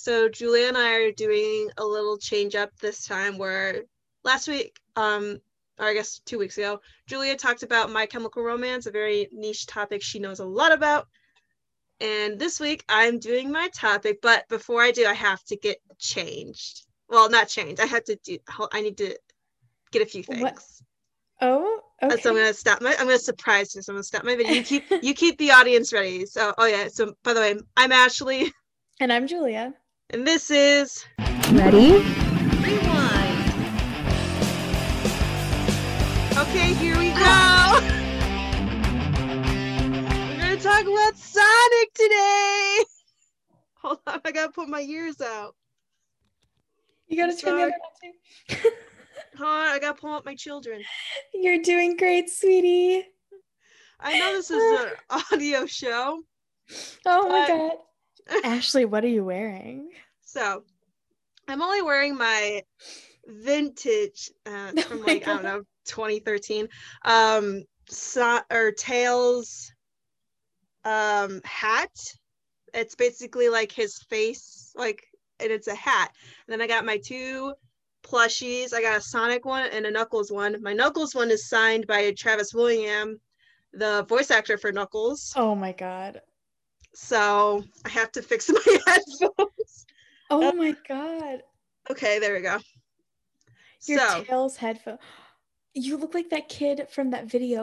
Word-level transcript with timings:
So 0.00 0.30
Julia 0.30 0.66
and 0.66 0.78
I 0.78 0.94
are 0.94 1.12
doing 1.12 1.68
a 1.76 1.84
little 1.84 2.16
change 2.16 2.54
up 2.54 2.70
this 2.80 3.06
time 3.06 3.36
where 3.36 3.82
last 4.24 4.48
week, 4.48 4.80
um, 4.96 5.42
or 5.78 5.88
I 5.88 5.92
guess 5.92 6.20
two 6.20 6.38
weeks 6.38 6.56
ago, 6.56 6.80
Julia 7.06 7.36
talked 7.36 7.62
about 7.64 7.92
My 7.92 8.06
Chemical 8.06 8.42
Romance, 8.42 8.86
a 8.86 8.90
very 8.90 9.28
niche 9.30 9.66
topic 9.66 10.02
she 10.02 10.18
knows 10.18 10.38
a 10.38 10.44
lot 10.46 10.72
about. 10.72 11.06
And 12.00 12.38
this 12.38 12.58
week 12.58 12.82
I'm 12.88 13.18
doing 13.18 13.52
my 13.52 13.68
topic, 13.74 14.22
but 14.22 14.48
before 14.48 14.80
I 14.80 14.90
do, 14.90 15.04
I 15.04 15.12
have 15.12 15.44
to 15.44 15.56
get 15.56 15.76
changed. 15.98 16.86
Well, 17.10 17.28
not 17.28 17.48
changed. 17.48 17.82
I 17.82 17.84
have 17.84 18.04
to 18.04 18.16
do. 18.24 18.38
I 18.72 18.80
need 18.80 18.96
to 18.96 19.18
get 19.92 20.00
a 20.00 20.06
few 20.06 20.22
things. 20.22 20.40
What? 20.40 20.64
Oh, 21.42 21.80
okay. 22.02 22.16
So 22.22 22.30
I'm 22.30 22.36
gonna 22.36 22.54
stop 22.54 22.80
my. 22.80 22.92
I'm 22.98 23.04
gonna 23.04 23.18
surprise 23.18 23.74
you. 23.74 23.82
So 23.82 23.92
I'm 23.92 23.96
gonna 23.96 24.04
stop 24.04 24.24
my 24.24 24.34
video. 24.34 24.54
You 24.54 24.62
keep 24.62 24.84
you 25.02 25.12
keep 25.12 25.36
the 25.36 25.50
audience 25.50 25.92
ready. 25.92 26.24
So 26.24 26.54
oh 26.56 26.64
yeah. 26.64 26.88
So 26.88 27.12
by 27.22 27.34
the 27.34 27.40
way, 27.40 27.54
I'm 27.76 27.92
Ashley. 27.92 28.50
And 28.98 29.12
I'm 29.12 29.26
Julia. 29.26 29.74
And 30.12 30.26
this 30.26 30.50
is 30.50 31.06
ready. 31.52 31.92
Rewind. 31.92 33.40
Okay, 36.36 36.74
here 36.74 36.98
we 36.98 37.10
go. 37.10 37.78
We're 40.26 40.40
gonna 40.40 40.56
talk 40.56 40.82
about 40.82 41.16
Sonic 41.16 41.94
today. 41.94 42.78
Hold 43.82 44.00
on, 44.08 44.20
I 44.24 44.32
gotta 44.32 44.50
put 44.50 44.68
my 44.68 44.80
ears 44.80 45.20
out. 45.20 45.54
You 47.06 47.16
gotta 47.16 47.36
turn 47.36 47.56
the 47.56 47.62
other 47.62 47.72
too. 48.48 48.56
Hold 49.38 49.48
on, 49.48 49.68
I 49.68 49.78
gotta 49.78 50.00
pull 50.00 50.12
up 50.12 50.24
my 50.24 50.34
children. 50.34 50.82
You're 51.32 51.62
doing 51.62 51.96
great, 51.96 52.28
sweetie. 52.30 53.04
I 54.00 54.18
know 54.18 54.32
this 54.32 54.50
is 54.50 54.80
an 54.80 54.88
audio 55.32 55.66
show. 55.66 56.20
Oh 57.06 57.28
my 57.28 57.46
god. 57.46 57.76
Ashley, 58.44 58.84
what 58.84 59.04
are 59.04 59.08
you 59.08 59.24
wearing? 59.24 59.90
So 60.24 60.62
I'm 61.48 61.62
only 61.62 61.82
wearing 61.82 62.16
my 62.16 62.62
vintage 63.26 64.30
uh, 64.46 64.72
oh 64.76 64.82
from 64.82 65.02
like, 65.02 65.26
I 65.26 65.34
don't 65.34 65.44
know, 65.44 65.62
2013. 65.86 66.68
Um 67.04 67.64
so, 67.88 68.40
or 68.50 68.72
Tails 68.72 69.72
um 70.84 71.40
hat. 71.44 71.90
It's 72.72 72.94
basically 72.94 73.48
like 73.48 73.72
his 73.72 73.98
face, 74.08 74.72
like 74.76 75.02
and 75.40 75.50
it's 75.50 75.66
a 75.66 75.74
hat. 75.74 76.12
And 76.46 76.52
then 76.52 76.62
I 76.62 76.66
got 76.66 76.84
my 76.84 76.98
two 76.98 77.54
plushies. 78.02 78.72
I 78.72 78.82
got 78.82 78.98
a 78.98 79.00
Sonic 79.00 79.44
one 79.44 79.68
and 79.72 79.86
a 79.86 79.90
Knuckles 79.90 80.30
one. 80.30 80.62
My 80.62 80.72
Knuckles 80.72 81.14
one 81.14 81.30
is 81.30 81.48
signed 81.48 81.86
by 81.86 82.12
Travis 82.12 82.54
Willingham, 82.54 83.20
the 83.72 84.04
voice 84.08 84.30
actor 84.30 84.56
for 84.56 84.72
Knuckles. 84.72 85.32
Oh 85.36 85.54
my 85.54 85.72
god. 85.72 86.20
So 86.94 87.64
I 87.84 87.88
have 87.88 88.12
to 88.12 88.22
fix 88.22 88.48
my 88.52 88.78
headphones. 88.86 89.86
Oh 90.30 90.48
uh, 90.48 90.52
my 90.52 90.74
god. 90.88 91.42
Okay, 91.90 92.18
there 92.18 92.34
we 92.34 92.40
go. 92.40 92.58
Your 93.86 93.98
so, 93.98 94.24
Tails 94.24 94.56
headphone. 94.56 94.98
You 95.74 95.96
look 95.96 96.14
like 96.14 96.30
that 96.30 96.48
kid 96.48 96.86
from 96.90 97.10
that 97.10 97.26
video. 97.26 97.60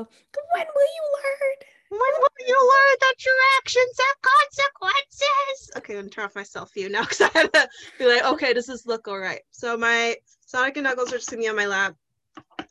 When 0.54 0.66
will 0.76 0.82
you 0.82 1.04
learn? 1.14 1.68
When 1.90 2.00
will 2.00 2.48
you 2.48 2.60
learn 2.60 2.98
that 3.00 3.26
your 3.26 3.36
actions 3.58 3.98
have 4.00 4.16
consequences? 4.22 5.72
Okay, 5.78 5.94
I'm 5.94 6.00
gonna 6.02 6.10
turn 6.10 6.26
off 6.26 6.36
my 6.36 6.44
self 6.44 6.74
view 6.74 6.90
now 6.90 7.02
because 7.04 7.22
I 7.22 7.30
had 7.34 7.54
to 7.54 7.70
be 7.98 8.06
like, 8.06 8.26
okay, 8.26 8.54
does 8.54 8.66
this 8.66 8.86
look 8.86 9.08
all 9.08 9.20
right? 9.20 9.42
So 9.52 9.78
my 9.78 10.16
Sonic 10.46 10.78
and 10.78 10.86
Knuckles 10.86 11.14
are 11.14 11.18
just 11.18 11.30
sitting 11.30 11.48
on 11.48 11.56
my 11.56 11.68
lap, 11.68 11.96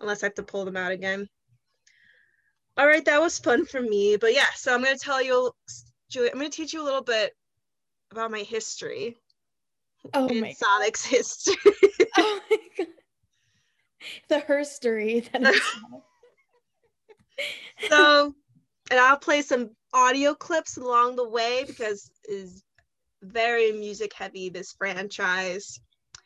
unless 0.00 0.22
I 0.22 0.26
have 0.26 0.34
to 0.34 0.42
pull 0.42 0.64
them 0.64 0.76
out 0.76 0.92
again. 0.92 1.28
All 2.78 2.86
right, 2.86 3.04
that 3.06 3.20
was 3.20 3.38
fun 3.38 3.64
for 3.64 3.80
me. 3.80 4.16
But 4.16 4.34
yeah, 4.34 4.48
so 4.54 4.74
I'm 4.74 4.82
gonna 4.82 4.98
tell 4.98 5.22
you, 5.22 5.50
Julie, 6.08 6.30
I'm 6.30 6.38
gonna 6.38 6.50
teach 6.50 6.72
you 6.72 6.82
a 6.82 6.84
little 6.84 7.02
bit 7.02 7.32
about 8.10 8.30
my 8.30 8.40
history. 8.40 9.16
Oh 10.14 10.32
my 10.32 10.52
Sonic's 10.52 11.04
God. 11.04 11.16
history. 11.16 11.72
oh 12.16 12.40
my 12.50 12.58
God. 12.78 12.86
The 14.28 14.40
herstory 14.40 15.30
that 15.32 15.42
is. 15.42 15.62
so 17.88 18.34
and 18.90 19.00
I'll 19.00 19.18
play 19.18 19.42
some 19.42 19.70
audio 19.92 20.34
clips 20.34 20.76
along 20.76 21.16
the 21.16 21.28
way 21.28 21.64
because 21.66 22.10
is 22.28 22.62
very 23.22 23.72
music 23.72 24.12
heavy 24.12 24.48
this 24.48 24.72
franchise. 24.72 25.80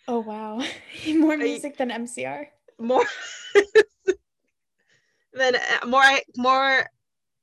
Oh 0.07 0.21
wow. 0.21 0.63
more 1.07 1.37
music 1.37 1.77
than 1.79 1.91
MCR. 1.91 2.47
More 2.79 3.05
than 5.33 5.57
uh, 5.57 5.87
more 5.87 6.05
more 6.37 6.87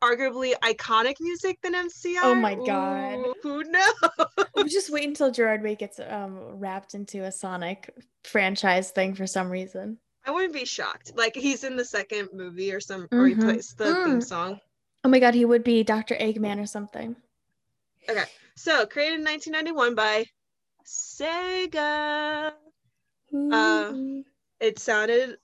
arguably 0.01 0.53
iconic 0.63 1.15
music 1.19 1.59
than 1.61 1.73
MCR. 1.73 2.19
Oh 2.23 2.35
my 2.35 2.55
god. 2.55 3.15
Ooh, 3.15 3.35
who 3.41 3.63
knows? 3.63 4.67
just 4.67 4.89
wait 4.89 5.07
until 5.07 5.31
Gerard 5.31 5.63
Way 5.63 5.75
gets 5.75 5.99
um 5.99 6.59
wrapped 6.59 6.93
into 6.93 7.23
a 7.23 7.31
Sonic 7.31 7.93
franchise 8.23 8.91
thing 8.91 9.15
for 9.15 9.27
some 9.27 9.49
reason. 9.49 9.97
I 10.25 10.31
wouldn't 10.31 10.53
be 10.53 10.65
shocked. 10.65 11.13
Like 11.15 11.35
he's 11.35 11.63
in 11.63 11.77
the 11.77 11.85
second 11.85 12.29
movie 12.33 12.73
or 12.73 12.79
some 12.79 13.03
mm-hmm. 13.03 13.19
or 13.19 13.27
he 13.27 13.33
mm-hmm. 13.33 13.43
plays 13.43 13.73
the 13.73 13.85
mm. 13.85 14.05
theme 14.05 14.21
song. 14.21 14.59
Oh 15.03 15.09
my 15.09 15.19
god, 15.19 15.33
he 15.33 15.45
would 15.45 15.63
be 15.63 15.83
Dr. 15.83 16.15
Eggman 16.15 16.61
or 16.61 16.65
something. 16.65 17.15
Okay. 18.09 18.25
So 18.55 18.85
created 18.85 19.19
in 19.19 19.25
1991 19.25 19.95
by 19.95 20.25
Sega. 20.85 22.53
Uh, 23.33 23.93
it 24.59 24.79
sounded 24.79 25.37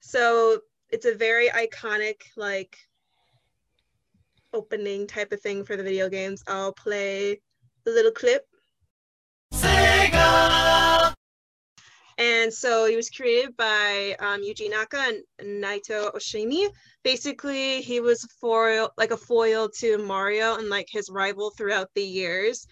so 0.00 0.60
it's 0.90 1.06
a 1.06 1.14
very 1.14 1.48
iconic 1.48 2.22
like 2.36 2.76
opening 4.52 5.06
type 5.06 5.32
of 5.32 5.40
thing 5.40 5.64
for 5.64 5.76
the 5.76 5.82
video 5.82 6.08
games. 6.08 6.42
I'll 6.46 6.72
play 6.72 7.40
the 7.84 7.90
little 7.90 8.12
clip. 8.12 8.46
Sega. 9.52 11.14
And 12.18 12.52
so 12.52 12.84
he 12.84 12.96
was 12.96 13.08
created 13.08 13.56
by 13.56 14.14
um, 14.18 14.42
Yuji 14.42 14.70
Naka 14.70 15.14
and 15.40 15.62
Naoto 15.62 16.14
Ohshima. 16.14 16.68
Basically, 17.02 17.80
he 17.80 18.00
was 18.00 18.22
foil, 18.40 18.90
like 18.98 19.10
a 19.10 19.16
foil 19.16 19.70
to 19.78 19.96
Mario 19.96 20.56
and 20.56 20.68
like 20.68 20.86
his 20.90 21.08
rival 21.08 21.50
throughout 21.50 21.88
the 21.94 22.02
years. 22.02 22.66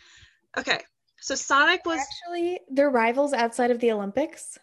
Okay, 0.59 0.81
so 1.21 1.35
Sonic 1.35 1.81
was 1.87 1.99
actually 1.99 2.61
their 2.69 2.91
rivals 2.91 3.33
outside 3.33 3.71
of 3.71 3.81
the 3.81 3.91
Olympics. 3.91 4.59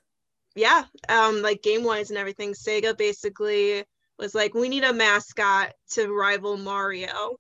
Yeah, 0.55 0.83
um, 1.09 1.41
like 1.41 1.63
game 1.63 1.83
wise 1.83 2.11
and 2.11 2.19
everything. 2.19 2.53
Sega 2.53 2.95
basically 2.95 3.83
was 4.17 4.35
like, 4.35 4.53
we 4.53 4.69
need 4.69 4.83
a 4.83 4.93
mascot 4.93 5.73
to 5.91 6.11
rival 6.13 6.57
Mario, 6.57 7.37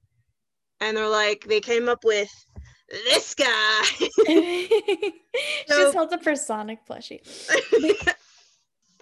and 0.79 0.97
they're 0.97 1.09
like, 1.09 1.45
they 1.47 1.61
came 1.61 1.89
up 1.89 2.03
with 2.03 2.29
this 2.89 3.33
guy. 3.33 3.81
she 3.99 5.13
so, 5.67 5.81
just 5.81 5.93
held 5.93 6.13
up 6.13 6.23
her 6.25 6.35
Sonic 6.35 6.85
plushie. 6.87 7.21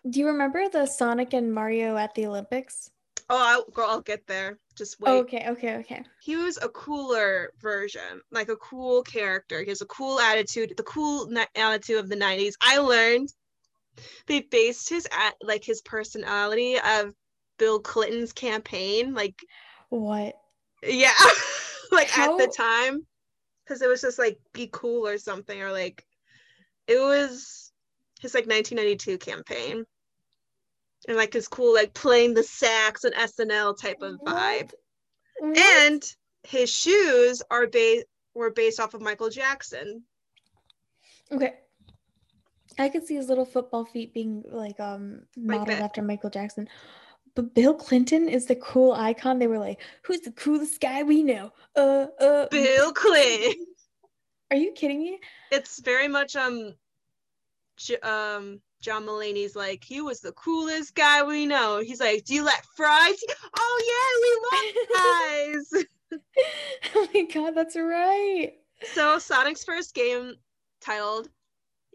do 0.09 0.19
you 0.19 0.28
remember 0.28 0.69
the 0.69 0.85
Sonic 0.85 1.33
and 1.33 1.53
Mario 1.53 1.97
at 1.97 2.13
the 2.16 2.25
Olympics? 2.25 2.91
Oh, 3.29 3.38
I'll, 3.41 3.66
girl, 3.72 3.88
I'll 3.89 4.01
get 4.01 4.28
there. 4.28 4.59
Just 4.75 5.00
wait. 5.00 5.12
okay, 5.12 5.45
okay, 5.50 5.78
okay. 5.78 6.03
He 6.22 6.35
was 6.35 6.57
a 6.62 6.69
cooler 6.69 7.51
version, 7.62 8.22
like 8.31 8.50
a 8.50 8.56
cool 8.57 9.01
character. 9.03 9.62
He 9.62 9.69
has 9.69 9.81
a 9.81 9.85
cool 9.85 10.19
attitude, 10.19 10.73
the 10.75 10.83
cool 10.83 11.31
attitude 11.56 12.00
of 12.00 12.09
the 12.09 12.16
'90s. 12.16 12.53
I 12.59 12.79
learned 12.79 13.29
they 14.28 14.41
based 14.41 14.89
his 14.89 15.07
at 15.12 15.35
like 15.41 15.63
his 15.63 15.81
personality 15.81 16.78
of 16.79 17.13
Bill 17.57 17.79
Clinton's 17.79 18.33
campaign. 18.33 19.13
Like 19.13 19.43
what? 19.89 20.35
Yeah, 20.81 21.11
like 21.91 22.09
How? 22.09 22.33
at 22.33 22.37
the 22.37 22.53
time 22.55 23.05
because 23.63 23.81
it 23.81 23.87
was 23.87 24.01
just 24.01 24.19
like 24.19 24.39
be 24.53 24.69
cool 24.71 25.07
or 25.07 25.17
something 25.17 25.61
or 25.61 25.71
like 25.71 26.05
it 26.87 26.99
was 26.99 27.71
his 28.19 28.33
like 28.33 28.47
1992 28.47 29.17
campaign 29.17 29.85
and 31.07 31.17
like 31.17 31.33
his 31.33 31.47
cool 31.47 31.73
like 31.73 31.93
playing 31.93 32.33
the 32.33 32.43
sax 32.43 33.03
and 33.03 33.13
SNL 33.15 33.77
type 33.79 34.01
of 34.01 34.15
vibe. 34.25 34.71
What? 35.39 35.57
And 35.57 36.03
his 36.43 36.69
shoes 36.69 37.41
are 37.49 37.67
based 37.67 38.05
were 38.33 38.51
based 38.51 38.79
off 38.79 38.93
of 38.93 39.01
Michael 39.01 39.29
Jackson. 39.29 40.03
Okay. 41.31 41.53
I 42.79 42.89
could 42.89 43.06
see 43.06 43.15
his 43.15 43.29
little 43.29 43.45
football 43.45 43.85
feet 43.85 44.13
being 44.13 44.44
like 44.47 44.79
um 44.79 45.23
modeled 45.38 45.69
like 45.69 45.81
after 45.81 46.01
Michael 46.01 46.29
Jackson. 46.29 46.67
But 47.35 47.56
Bill 47.56 47.74
Clinton 47.74 48.30
is 48.30 48.45
the 48.45 48.56
cool 48.56 48.91
icon. 48.94 49.39
They 49.39 49.47
were 49.47 49.57
like, 49.57 49.80
"Who's 50.03 50.21
the 50.21 50.31
coolest 50.31 50.80
guy 50.80 51.03
we 51.03 51.24
know?" 51.24 51.51
Uh, 51.75 52.07
uh. 52.19 52.47
Bill 52.50 52.94
Clinton. 52.94 53.65
Are 54.51 54.57
you 54.57 54.71
kidding 54.74 55.01
me? 55.01 55.19
It's 55.51 55.81
very 55.81 56.07
much 56.07 56.35
um, 56.35 56.75
J- 57.77 58.00
um, 58.00 58.62
John 58.81 59.06
Mulaney's 59.06 59.56
like 59.56 59.83
he 59.83 60.01
was 60.01 60.19
the 60.19 60.33
coolest 60.33 60.94
guy 60.94 61.24
we 61.24 61.45
know. 61.45 61.80
He's 61.80 62.00
like, 62.00 62.25
"Do 62.25 62.35
you 62.35 62.44
like 62.44 62.63
fries?" 62.75 63.18
Oh 63.57 63.81
yeah, 63.89 64.62
we 64.62 64.68
love 64.69 65.71
fries. 65.71 65.85
oh 66.95 67.07
my 67.13 67.21
god, 67.33 67.56
that's 67.56 67.75
right. 67.75 68.53
So 68.94 69.18
Sonic's 69.18 69.63
first 69.63 69.95
game, 69.95 70.35
titled, 70.81 71.30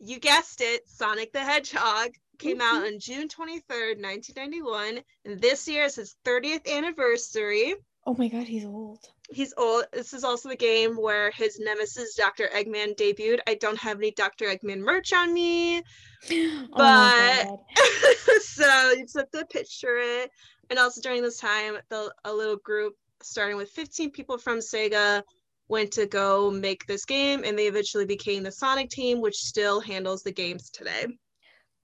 you 0.01 0.19
guessed 0.19 0.61
it, 0.61 0.89
Sonic 0.89 1.33
the 1.33 1.41
Hedgehog, 1.41 2.11
came 2.39 2.59
mm-hmm. 2.59 2.77
out 2.77 2.87
on 2.87 2.99
June 2.99 3.29
23rd, 3.29 4.01
1991. 4.01 5.01
And 5.25 5.41
this 5.41 5.69
year 5.69 5.85
is 5.85 5.97
his 5.97 6.17
30th 6.25 6.71
anniversary. 6.71 7.75
Oh 8.07 8.15
my 8.17 8.29
god, 8.29 8.47
he's 8.47 8.65
old. 8.65 9.01
He's 9.31 9.53
old. 9.59 9.85
This 9.93 10.15
is 10.15 10.25
also 10.25 10.49
the 10.49 10.57
game 10.57 10.97
where 10.97 11.31
his 11.31 11.61
nemesis, 11.61 12.15
Dr. 12.15 12.49
Eggman, 12.55 12.97
debuted. 12.97 13.41
I 13.47 13.55
don't 13.55 13.79
have 13.79 13.99
any 13.99 14.13
Dr. 14.13 14.47
Eggman 14.47 14.79
merch 14.79 15.13
on 15.13 15.35
me, 15.35 15.83
Oh 16.31 16.69
but 16.75 17.47
so 18.43 18.93
you 18.93 19.03
just 19.03 19.19
have 19.19 19.31
to 19.33 19.45
picture 19.47 19.99
it. 19.99 20.31
And 20.71 20.79
also 20.79 21.03
during 21.03 21.23
this 21.23 21.39
time, 21.39 21.77
the 21.91 22.13
a 22.25 22.33
little 22.33 22.57
group 22.57 22.95
starting 23.23 23.57
with 23.57 23.71
15 23.73 24.11
people 24.11 24.39
from 24.39 24.59
Sega 24.59 25.23
went 25.69 25.93
to 25.93 26.07
go 26.07 26.51
make 26.51 26.87
this 26.87 27.05
game, 27.05 27.45
and 27.45 27.59
they 27.59 27.67
eventually 27.67 28.07
became 28.07 28.43
the 28.43 28.53
Sonic 28.53 28.89
team, 28.89 29.21
which 29.21 29.37
still 29.37 29.81
handles 29.81 30.23
the 30.23 30.33
games 30.33 30.71
today. 30.71 31.07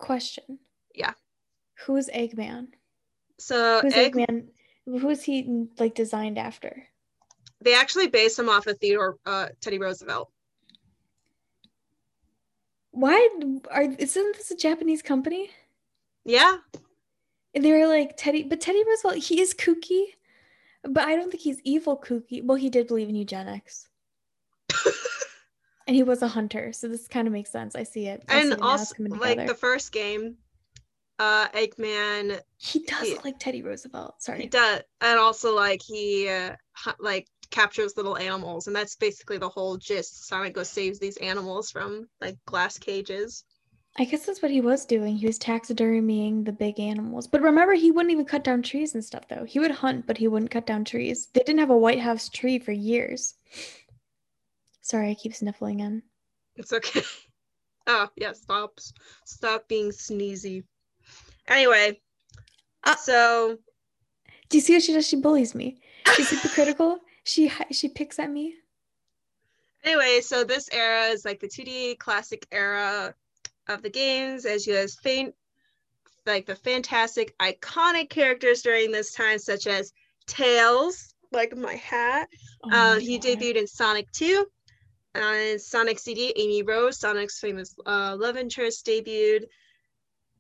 Question. 0.04 0.58
Yeah. 0.94 1.12
Who's 1.86 2.08
Eggman? 2.08 2.68
So 3.38 3.80
Who's 3.82 3.94
Egg- 3.94 4.14
Eggman? 4.14 4.46
Who's 4.86 5.22
he 5.22 5.66
like 5.78 5.94
designed 5.94 6.38
after? 6.38 6.86
they 7.60 7.74
actually 7.74 8.08
based 8.08 8.38
him 8.38 8.50
off 8.50 8.66
of 8.66 8.76
Theodore 8.78 9.16
uh, 9.24 9.48
Teddy 9.62 9.78
Roosevelt. 9.78 10.30
Why 12.90 13.28
are 13.70 13.82
isn't 13.82 14.36
this 14.36 14.50
a 14.50 14.56
Japanese 14.56 15.02
company? 15.02 15.50
Yeah, 16.26 16.56
And 17.54 17.64
they 17.64 17.72
were 17.72 17.86
like 17.86 18.16
Teddy, 18.16 18.42
but 18.44 18.60
Teddy 18.60 18.82
Roosevelt, 18.86 19.16
he 19.24 19.40
is 19.40 19.52
kooky, 19.54 20.04
but 20.82 21.04
I 21.06 21.16
don't 21.16 21.30
think 21.30 21.42
he's 21.42 21.60
evil 21.64 21.98
kooky. 21.98 22.42
Well, 22.44 22.56
he 22.56 22.70
did 22.70 22.86
believe 22.86 23.08
in 23.10 23.14
eugenics, 23.14 23.88
and 25.86 25.96
he 25.96 26.02
was 26.02 26.22
a 26.22 26.28
hunter, 26.28 26.72
so 26.72 26.88
this 26.88 27.08
kind 27.08 27.26
of 27.26 27.32
makes 27.32 27.50
sense. 27.50 27.74
I 27.74 27.82
see 27.82 28.06
it. 28.06 28.24
I 28.28 28.34
see 28.34 28.40
and 28.42 28.52
it 28.52 28.62
also 28.62 28.94
like 29.20 29.46
the 29.46 29.54
first 29.54 29.92
game, 29.92 30.36
uh, 31.18 31.48
Eggman 31.48 32.40
he 32.56 32.80
does 32.80 33.08
he- 33.08 33.18
like 33.24 33.38
Teddy 33.38 33.62
Roosevelt. 33.62 34.22
Sorry. 34.22 34.42
he 34.42 34.48
does, 34.48 34.80
and 35.00 35.18
also 35.18 35.54
like 35.54 35.82
he 35.82 36.28
uh, 36.28 36.54
like 36.98 37.28
captures 37.50 37.96
little 37.96 38.16
animals, 38.16 38.66
and 38.66 38.74
that's 38.74 38.96
basically 38.96 39.38
the 39.38 39.48
whole 39.48 39.76
gist. 39.76 40.26
Sonic 40.26 40.54
goes 40.54 40.68
saves 40.68 40.98
these 40.98 41.16
animals 41.18 41.70
from 41.70 42.08
like 42.20 42.36
glass 42.46 42.78
cages. 42.78 43.44
I 43.96 44.04
guess 44.04 44.26
that's 44.26 44.42
what 44.42 44.50
he 44.50 44.60
was 44.60 44.86
doing. 44.86 45.16
He 45.16 45.26
was 45.26 45.38
taxidermying 45.38 46.44
the 46.44 46.52
big 46.52 46.80
animals. 46.80 47.28
But 47.28 47.42
remember, 47.42 47.74
he 47.74 47.92
wouldn't 47.92 48.10
even 48.10 48.24
cut 48.24 48.42
down 48.42 48.60
trees 48.60 48.94
and 48.94 49.04
stuff, 49.04 49.28
though. 49.28 49.44
He 49.44 49.60
would 49.60 49.70
hunt, 49.70 50.04
but 50.04 50.18
he 50.18 50.26
wouldn't 50.26 50.50
cut 50.50 50.66
down 50.66 50.84
trees. 50.84 51.28
They 51.32 51.42
didn't 51.46 51.60
have 51.60 51.70
a 51.70 51.76
White 51.76 52.00
House 52.00 52.28
tree 52.28 52.58
for 52.58 52.72
years. 52.72 53.36
Sorry, 54.84 55.10
I 55.10 55.14
keep 55.14 55.34
sniffling 55.34 55.80
in. 55.80 56.02
It's 56.56 56.72
okay. 56.72 57.02
Oh 57.86 58.08
yeah, 58.16 58.32
stop, 58.32 58.78
stop 59.26 59.68
being 59.68 59.90
sneezy. 59.90 60.64
Anyway, 61.46 62.00
Ah. 62.82 62.96
so 62.96 63.58
Do 64.48 64.56
you 64.56 64.62
see 64.62 64.72
what 64.72 64.82
she 64.82 64.94
does? 64.94 65.06
She 65.06 65.16
bullies 65.16 65.54
me. 65.54 65.76
She's 66.14 66.30
hypocritical. 66.30 67.00
She 67.24 67.50
she 67.72 67.88
picks 67.90 68.18
at 68.18 68.30
me. 68.30 68.54
Anyway, 69.82 70.20
so 70.22 70.44
this 70.44 70.68
era 70.72 71.08
is 71.08 71.24
like 71.26 71.40
the 71.40 71.48
2D 71.48 71.98
classic 71.98 72.46
era 72.52 73.14
of 73.68 73.82
the 73.82 73.90
games, 73.90 74.46
as 74.46 74.66
you 74.66 74.74
guys 74.74 74.96
faint 75.02 75.34
like 76.24 76.46
the 76.46 76.56
fantastic 76.56 77.36
iconic 77.38 78.08
characters 78.08 78.62
during 78.62 78.92
this 78.92 79.12
time, 79.12 79.38
such 79.38 79.66
as 79.66 79.92
Tails, 80.26 81.14
like 81.32 81.54
my 81.54 81.74
hat. 81.74 82.28
Oh 82.64 82.70
uh, 82.72 82.98
he 82.98 83.18
debuted 83.18 83.56
in 83.56 83.66
Sonic 83.66 84.10
2. 84.12 84.46
And 85.14 85.60
Sonic 85.60 85.98
CD, 85.98 86.32
Amy 86.36 86.62
Rose, 86.62 86.98
Sonic's 86.98 87.38
famous 87.38 87.74
uh, 87.86 88.16
love 88.18 88.36
interest, 88.36 88.84
debuted 88.86 89.44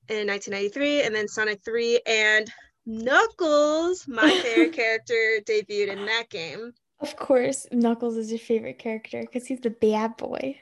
in 0.08 0.26
1993. 0.26 1.02
And 1.02 1.14
then 1.14 1.28
Sonic 1.28 1.62
3 1.64 2.00
and 2.06 2.52
Knuckles, 2.86 4.06
my 4.08 4.28
favorite 4.42 4.72
character, 4.72 5.40
debuted 5.46 5.88
in 5.88 6.06
that 6.06 6.28
game. 6.30 6.72
Of 7.00 7.16
course, 7.16 7.66
Knuckles 7.70 8.16
is 8.16 8.30
your 8.30 8.38
favorite 8.38 8.78
character 8.78 9.20
because 9.20 9.46
he's 9.46 9.60
the 9.60 9.70
bad 9.70 10.16
boy. 10.16 10.58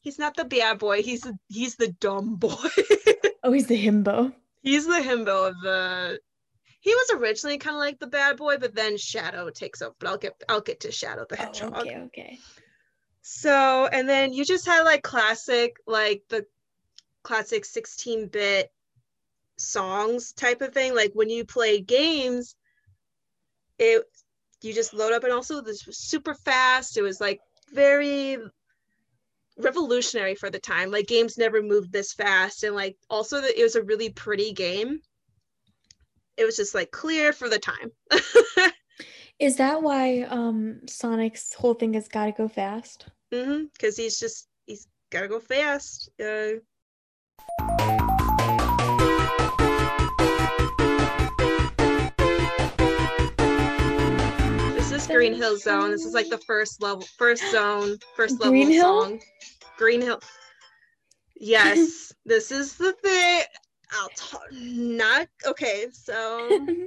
He's 0.00 0.18
not 0.18 0.36
the 0.36 0.44
bad 0.44 0.78
boy. 0.78 1.02
He's 1.02 1.22
the, 1.22 1.36
he's 1.48 1.76
the 1.76 1.88
dumb 1.88 2.36
boy. 2.36 2.54
Oh, 3.44 3.52
he's 3.52 3.68
the 3.68 3.80
himbo. 3.80 4.32
he's 4.62 4.86
the 4.86 4.94
himbo 4.94 5.48
of 5.50 5.54
the. 5.62 6.18
He 6.80 6.90
was 6.92 7.10
originally 7.20 7.58
kind 7.58 7.76
of 7.76 7.78
like 7.80 8.00
the 8.00 8.08
bad 8.08 8.36
boy, 8.36 8.56
but 8.58 8.74
then 8.74 8.96
Shadow 8.96 9.50
takes 9.50 9.80
over. 9.82 9.94
But 10.00 10.08
I'll 10.08 10.18
get 10.18 10.42
I'll 10.48 10.60
get 10.60 10.80
to 10.80 10.90
Shadow 10.90 11.26
the 11.28 11.36
Oh, 11.40 11.44
Hedgehog. 11.44 11.76
okay, 11.76 11.96
okay. 12.06 12.38
So 13.28 13.88
and 13.90 14.08
then 14.08 14.32
you 14.32 14.44
just 14.44 14.66
had 14.66 14.82
like 14.82 15.02
classic, 15.02 15.78
like 15.84 16.22
the 16.28 16.46
classic 17.24 17.64
16-bit 17.64 18.70
songs 19.58 20.32
type 20.32 20.62
of 20.62 20.72
thing. 20.72 20.94
Like 20.94 21.10
when 21.12 21.28
you 21.28 21.44
play 21.44 21.80
games, 21.80 22.54
it 23.80 24.04
you 24.62 24.72
just 24.72 24.94
load 24.94 25.12
up 25.12 25.24
and 25.24 25.32
also 25.32 25.60
this 25.60 25.84
was 25.86 25.98
super 25.98 26.34
fast. 26.34 26.96
It 26.96 27.02
was 27.02 27.20
like 27.20 27.40
very 27.74 28.38
revolutionary 29.58 30.36
for 30.36 30.48
the 30.48 30.60
time. 30.60 30.92
Like 30.92 31.08
games 31.08 31.36
never 31.36 31.60
moved 31.60 31.90
this 31.90 32.12
fast. 32.12 32.62
And 32.62 32.76
like 32.76 32.96
also 33.10 33.40
that 33.40 33.58
it 33.58 33.62
was 33.64 33.74
a 33.74 33.82
really 33.82 34.10
pretty 34.10 34.52
game. 34.52 35.00
It 36.36 36.44
was 36.44 36.54
just 36.54 36.76
like 36.76 36.92
clear 36.92 37.32
for 37.32 37.48
the 37.48 37.58
time. 37.58 37.90
Is 39.40 39.56
that 39.56 39.82
why 39.82 40.22
um 40.22 40.82
Sonic's 40.86 41.52
whole 41.54 41.74
thing 41.74 41.94
has 41.94 42.06
got 42.06 42.26
to 42.26 42.32
go 42.32 42.46
fast? 42.46 43.06
Because 43.72 43.96
he's 43.96 44.18
just 44.18 44.48
he's 44.66 44.86
gotta 45.10 45.28
go 45.28 45.40
fast. 45.40 46.10
Uh, 46.20 46.60
this 54.74 54.92
is 54.92 55.06
Green 55.06 55.34
Hill 55.34 55.56
Zone. 55.58 55.90
This 55.90 56.04
is 56.04 56.14
like 56.14 56.28
the 56.28 56.38
first 56.38 56.82
level, 56.82 57.04
first 57.18 57.50
zone, 57.50 57.98
first 58.14 58.40
level 58.40 58.52
Green 58.52 58.70
Hill? 58.70 59.02
song. 59.02 59.20
Green 59.78 60.00
Hill. 60.02 60.20
Yes, 61.38 62.12
this 62.24 62.50
is 62.52 62.74
the 62.76 62.92
thing. 62.92 63.42
I'll 63.92 64.08
talk. 64.16 64.42
Not 64.52 65.28
okay. 65.46 65.86
So 65.92 66.48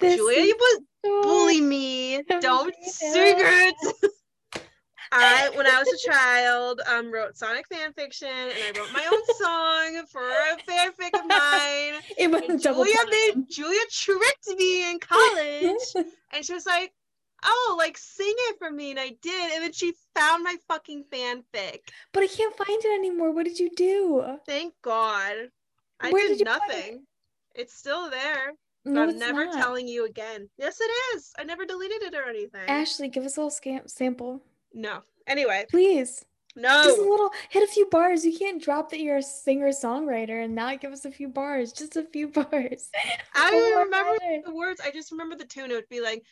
This 0.00 0.16
Julia, 0.16 0.40
you 0.40 0.56
so- 1.04 1.22
bully 1.22 1.60
me. 1.60 2.22
Don't 2.40 2.74
Yeah. 3.02 3.70
I, 5.12 5.50
when 5.56 5.66
I 5.66 5.78
was 5.78 5.88
a 5.88 6.08
child, 6.10 6.80
um, 6.86 7.12
wrote 7.12 7.36
Sonic 7.36 7.66
fan 7.68 7.92
fiction, 7.94 8.28
and 8.28 8.76
I 8.76 8.80
wrote 8.80 8.92
my 8.92 9.04
own 9.12 9.24
song 9.36 10.06
for 10.06 10.22
a 10.22 10.56
fanfic 10.70 11.18
of 11.18 11.26
mine. 11.26 12.00
It 12.18 12.30
was 12.30 12.42
And 12.48 12.62
double 12.62 12.84
Julia 12.84 12.98
made 13.10 13.30
time. 13.34 13.46
Julia 13.50 13.80
tricked 13.90 14.48
me 14.56 14.90
in 14.90 14.98
college, 15.00 15.80
and 16.32 16.44
she 16.44 16.54
was 16.54 16.66
like, 16.66 16.92
"Oh, 17.44 17.74
like 17.78 17.98
sing 17.98 18.32
it 18.50 18.56
for 18.58 18.70
me," 18.70 18.90
and 18.90 19.00
I 19.00 19.10
did, 19.20 19.52
and 19.54 19.62
then 19.64 19.72
she 19.72 19.92
found 20.14 20.44
my 20.44 20.56
fucking 20.68 21.04
fanfic. 21.12 21.80
but 22.12 22.22
I 22.22 22.26
can't 22.28 22.56
find 22.56 22.80
it 22.84 22.94
anymore. 22.98 23.32
What 23.32 23.46
did 23.46 23.58
you 23.58 23.70
do? 23.76 24.24
Thank 24.46 24.74
God. 24.82 25.34
I 26.00 26.10
Where 26.10 26.28
did, 26.28 26.38
did 26.38 26.46
put 26.46 26.56
it? 26.56 26.60
nothing. 26.68 27.06
It's 27.54 27.74
still 27.74 28.10
there. 28.10 28.52
But 28.84 28.90
No, 28.92 29.02
I'm 29.02 29.18
never 29.18 29.44
not. 29.46 29.54
telling 29.54 29.86
you 29.88 30.06
again. 30.06 30.48
Yes, 30.56 30.80
it 30.80 30.90
is. 31.14 31.32
I 31.38 31.44
never 31.44 31.66
deleted 31.66 32.02
it 32.02 32.14
or 32.14 32.24
anything. 32.28 32.62
Ashley, 32.68 33.08
give 33.08 33.24
us 33.24 33.36
a 33.36 33.42
little 33.42 33.50
scam- 33.50 33.90
sample, 33.90 34.40
no. 34.72 35.02
Anyway. 35.26 35.66
Please. 35.70 36.24
No. 36.56 36.82
Just 36.84 36.98
a 36.98 37.02
little 37.02 37.30
hit 37.48 37.62
a 37.62 37.72
few 37.72 37.86
bars. 37.86 38.24
You 38.24 38.36
can't 38.36 38.62
drop 38.62 38.90
that 38.90 39.00
you're 39.00 39.18
a 39.18 39.22
singer-songwriter 39.22 40.44
and 40.44 40.54
not 40.54 40.80
give 40.80 40.92
us 40.92 41.04
a 41.04 41.10
few 41.10 41.28
bars. 41.28 41.72
Just 41.72 41.96
a 41.96 42.02
few 42.04 42.28
bars. 42.32 42.90
I 43.34 43.50
oh 43.52 43.70
don't 43.70 43.84
remember 43.84 44.18
the 44.44 44.54
words. 44.54 44.80
I 44.84 44.90
just 44.90 45.12
remember 45.12 45.36
the 45.36 45.44
tune. 45.44 45.70
It 45.70 45.74
would 45.74 45.88
be 45.88 46.00
like 46.00 46.24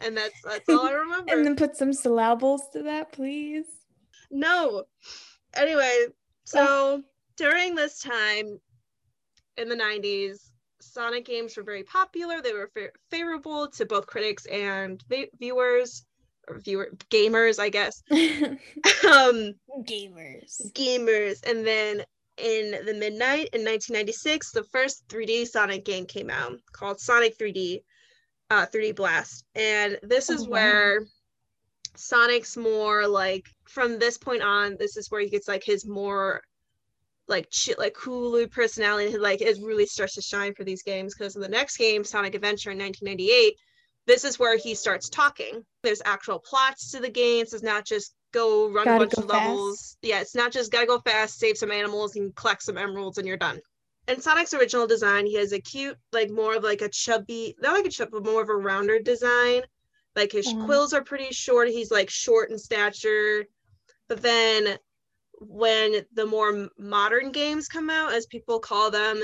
and 0.00 0.16
that's 0.16 0.42
that's 0.44 0.68
all 0.68 0.86
I 0.86 0.92
remember. 0.92 1.32
and 1.32 1.44
then 1.44 1.56
put 1.56 1.76
some 1.76 1.92
syllables 1.92 2.62
to 2.72 2.82
that, 2.84 3.12
please. 3.12 3.66
No. 4.30 4.84
Anyway, 5.54 6.06
so 6.44 7.02
during 7.36 7.74
this 7.74 8.00
time 8.00 8.60
in 9.56 9.68
the 9.68 9.74
90s, 9.74 10.49
Sonic 10.80 11.24
games 11.24 11.56
were 11.56 11.62
very 11.62 11.82
popular. 11.84 12.40
They 12.42 12.52
were 12.52 12.70
fa- 12.74 12.90
favorable 13.10 13.68
to 13.68 13.86
both 13.86 14.06
critics 14.06 14.46
and 14.46 15.02
vi- 15.08 15.30
viewers 15.38 16.04
or 16.48 16.58
viewer 16.58 16.90
gamers, 17.10 17.58
I 17.58 17.68
guess. 17.68 18.02
um 18.10 19.54
Gamers. 19.84 20.72
gamers. 20.72 21.46
And 21.48 21.66
then 21.66 22.02
in 22.38 22.84
the 22.86 22.94
midnight 22.94 23.50
in 23.52 23.64
1996, 23.64 24.52
the 24.52 24.64
first 24.64 25.06
3D 25.08 25.44
Sonic 25.46 25.84
game 25.84 26.06
came 26.06 26.30
out 26.30 26.58
called 26.72 27.00
Sonic 27.00 27.36
3D, 27.38 27.82
uh, 28.50 28.66
3D 28.66 28.92
Blast. 28.96 29.44
And 29.54 29.98
this 30.02 30.30
is 30.30 30.42
Oh, 30.42 30.44
wow. 30.44 30.50
where 30.50 31.00
Sonic's 31.96 32.56
more 32.56 33.06
like 33.06 33.44
from 33.68 33.98
this 33.98 34.16
point 34.16 34.42
on, 34.42 34.76
this 34.78 34.96
is 34.96 35.10
where 35.10 35.20
he 35.20 35.28
gets 35.28 35.48
like 35.48 35.64
his 35.64 35.86
more 35.86 36.40
like 37.30 37.48
chi- 37.50 37.74
like 37.78 37.94
Hulu 37.94 38.50
personality, 38.50 39.16
like 39.16 39.40
it 39.40 39.56
really 39.62 39.86
starts 39.86 40.14
to 40.14 40.22
shine 40.22 40.52
for 40.54 40.64
these 40.64 40.82
games 40.82 41.14
because 41.14 41.36
in 41.36 41.40
the 41.40 41.48
next 41.48 41.76
game, 41.76 42.04
Sonic 42.04 42.34
Adventure 42.34 42.72
in 42.72 42.78
1998, 42.78 43.54
this 44.06 44.24
is 44.24 44.38
where 44.38 44.58
he 44.58 44.74
starts 44.74 45.08
talking. 45.08 45.64
There's 45.82 46.02
actual 46.04 46.40
plots 46.40 46.90
to 46.90 47.00
the 47.00 47.08
games. 47.08 47.54
It's 47.54 47.62
not 47.62 47.86
just 47.86 48.12
go 48.32 48.68
run 48.70 48.84
Gotta 48.84 48.96
a 48.96 49.06
bunch 49.06 49.14
of 49.14 49.26
levels. 49.26 49.96
Yeah, 50.02 50.20
it's 50.20 50.34
not 50.34 50.52
just 50.52 50.72
gotta 50.72 50.86
go 50.86 51.00
fast, 51.00 51.38
save 51.38 51.56
some 51.56 51.70
animals, 51.70 52.16
and 52.16 52.34
collect 52.34 52.62
some 52.62 52.76
emeralds, 52.76 53.18
and 53.18 53.26
you're 53.26 53.36
done. 53.36 53.60
in 54.08 54.20
Sonic's 54.20 54.52
original 54.52 54.86
design, 54.86 55.24
he 55.24 55.36
has 55.36 55.52
a 55.52 55.60
cute, 55.60 55.96
like 56.12 56.30
more 56.30 56.56
of 56.56 56.64
like 56.64 56.82
a 56.82 56.88
chubby, 56.88 57.54
not 57.60 57.74
like 57.74 57.86
a 57.86 57.90
chubby, 57.90 58.10
but 58.12 58.24
more 58.24 58.42
of 58.42 58.48
a 58.48 58.56
rounder 58.56 58.98
design. 58.98 59.62
Like 60.16 60.32
his 60.32 60.48
mm-hmm. 60.48 60.64
quills 60.64 60.92
are 60.92 61.04
pretty 61.04 61.32
short. 61.32 61.68
He's 61.68 61.92
like 61.92 62.10
short 62.10 62.50
in 62.50 62.58
stature. 62.58 63.44
But 64.08 64.22
then 64.22 64.76
when 65.40 66.04
the 66.14 66.26
more 66.26 66.68
modern 66.78 67.32
games 67.32 67.66
come 67.68 67.90
out, 67.90 68.12
as 68.12 68.26
people 68.26 68.60
call 68.60 68.90
them, 68.90 69.20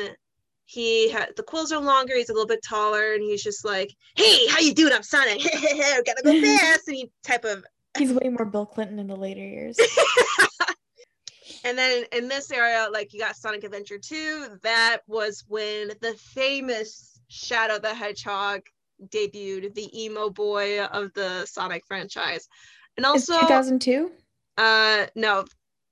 he 0.64 1.10
had 1.10 1.30
the 1.36 1.42
quills 1.42 1.72
are 1.72 1.80
longer. 1.80 2.16
He's 2.16 2.28
a 2.28 2.32
little 2.32 2.46
bit 2.46 2.62
taller, 2.62 3.14
and 3.14 3.22
he's 3.22 3.42
just 3.42 3.64
like, 3.64 3.94
"Hey, 4.16 4.48
how 4.48 4.58
you 4.58 4.74
doing? 4.74 4.92
I'm 4.92 5.02
Sonic. 5.02 5.38
Gotta 6.06 6.22
go 6.24 6.40
fast." 6.58 6.88
And 6.88 6.96
he 6.96 7.10
type 7.22 7.44
of. 7.44 7.64
He's 7.96 8.12
way 8.12 8.28
more 8.28 8.44
Bill 8.44 8.66
Clinton 8.66 8.98
in 8.98 9.06
the 9.06 9.16
later 9.16 9.40
years. 9.40 9.78
and 11.64 11.78
then 11.78 12.04
in 12.12 12.28
this 12.28 12.50
area, 12.50 12.88
like 12.92 13.12
you 13.14 13.20
got 13.20 13.36
Sonic 13.36 13.64
Adventure 13.64 13.98
2, 13.98 14.58
that 14.62 14.98
was 15.06 15.44
when 15.48 15.92
the 16.02 16.14
famous 16.34 17.18
Shadow 17.28 17.78
the 17.78 17.94
Hedgehog 17.94 18.60
debuted, 19.08 19.74
the 19.74 20.04
emo 20.04 20.28
boy 20.28 20.84
of 20.84 21.12
the 21.14 21.46
Sonic 21.46 21.86
franchise. 21.86 22.48
And 22.96 23.06
also 23.06 23.40
2002? 23.40 24.10
Uh 24.58 25.06
no, 25.14 25.44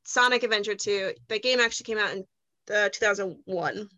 Sonic 0.04 0.42
Adventure 0.42 0.74
2. 0.74 1.14
The 1.28 1.38
game 1.40 1.60
actually 1.60 1.84
came 1.84 1.98
out 1.98 2.12
in 2.12 2.24
uh, 2.74 2.88
2001. 2.90 3.88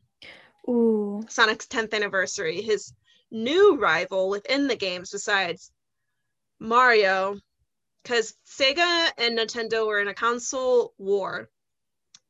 Ooh. 0.68 1.24
Sonic's 1.28 1.66
10th 1.66 1.94
anniversary. 1.94 2.62
His 2.62 2.92
new 3.30 3.76
rival 3.76 4.28
within 4.28 4.66
the 4.66 4.76
games 4.76 5.10
besides 5.10 5.70
Mario 6.58 7.36
because 8.02 8.34
Sega 8.46 9.10
and 9.18 9.36
Nintendo 9.36 9.86
were 9.86 10.00
in 10.00 10.08
a 10.08 10.14
console 10.14 10.94
war 10.96 11.50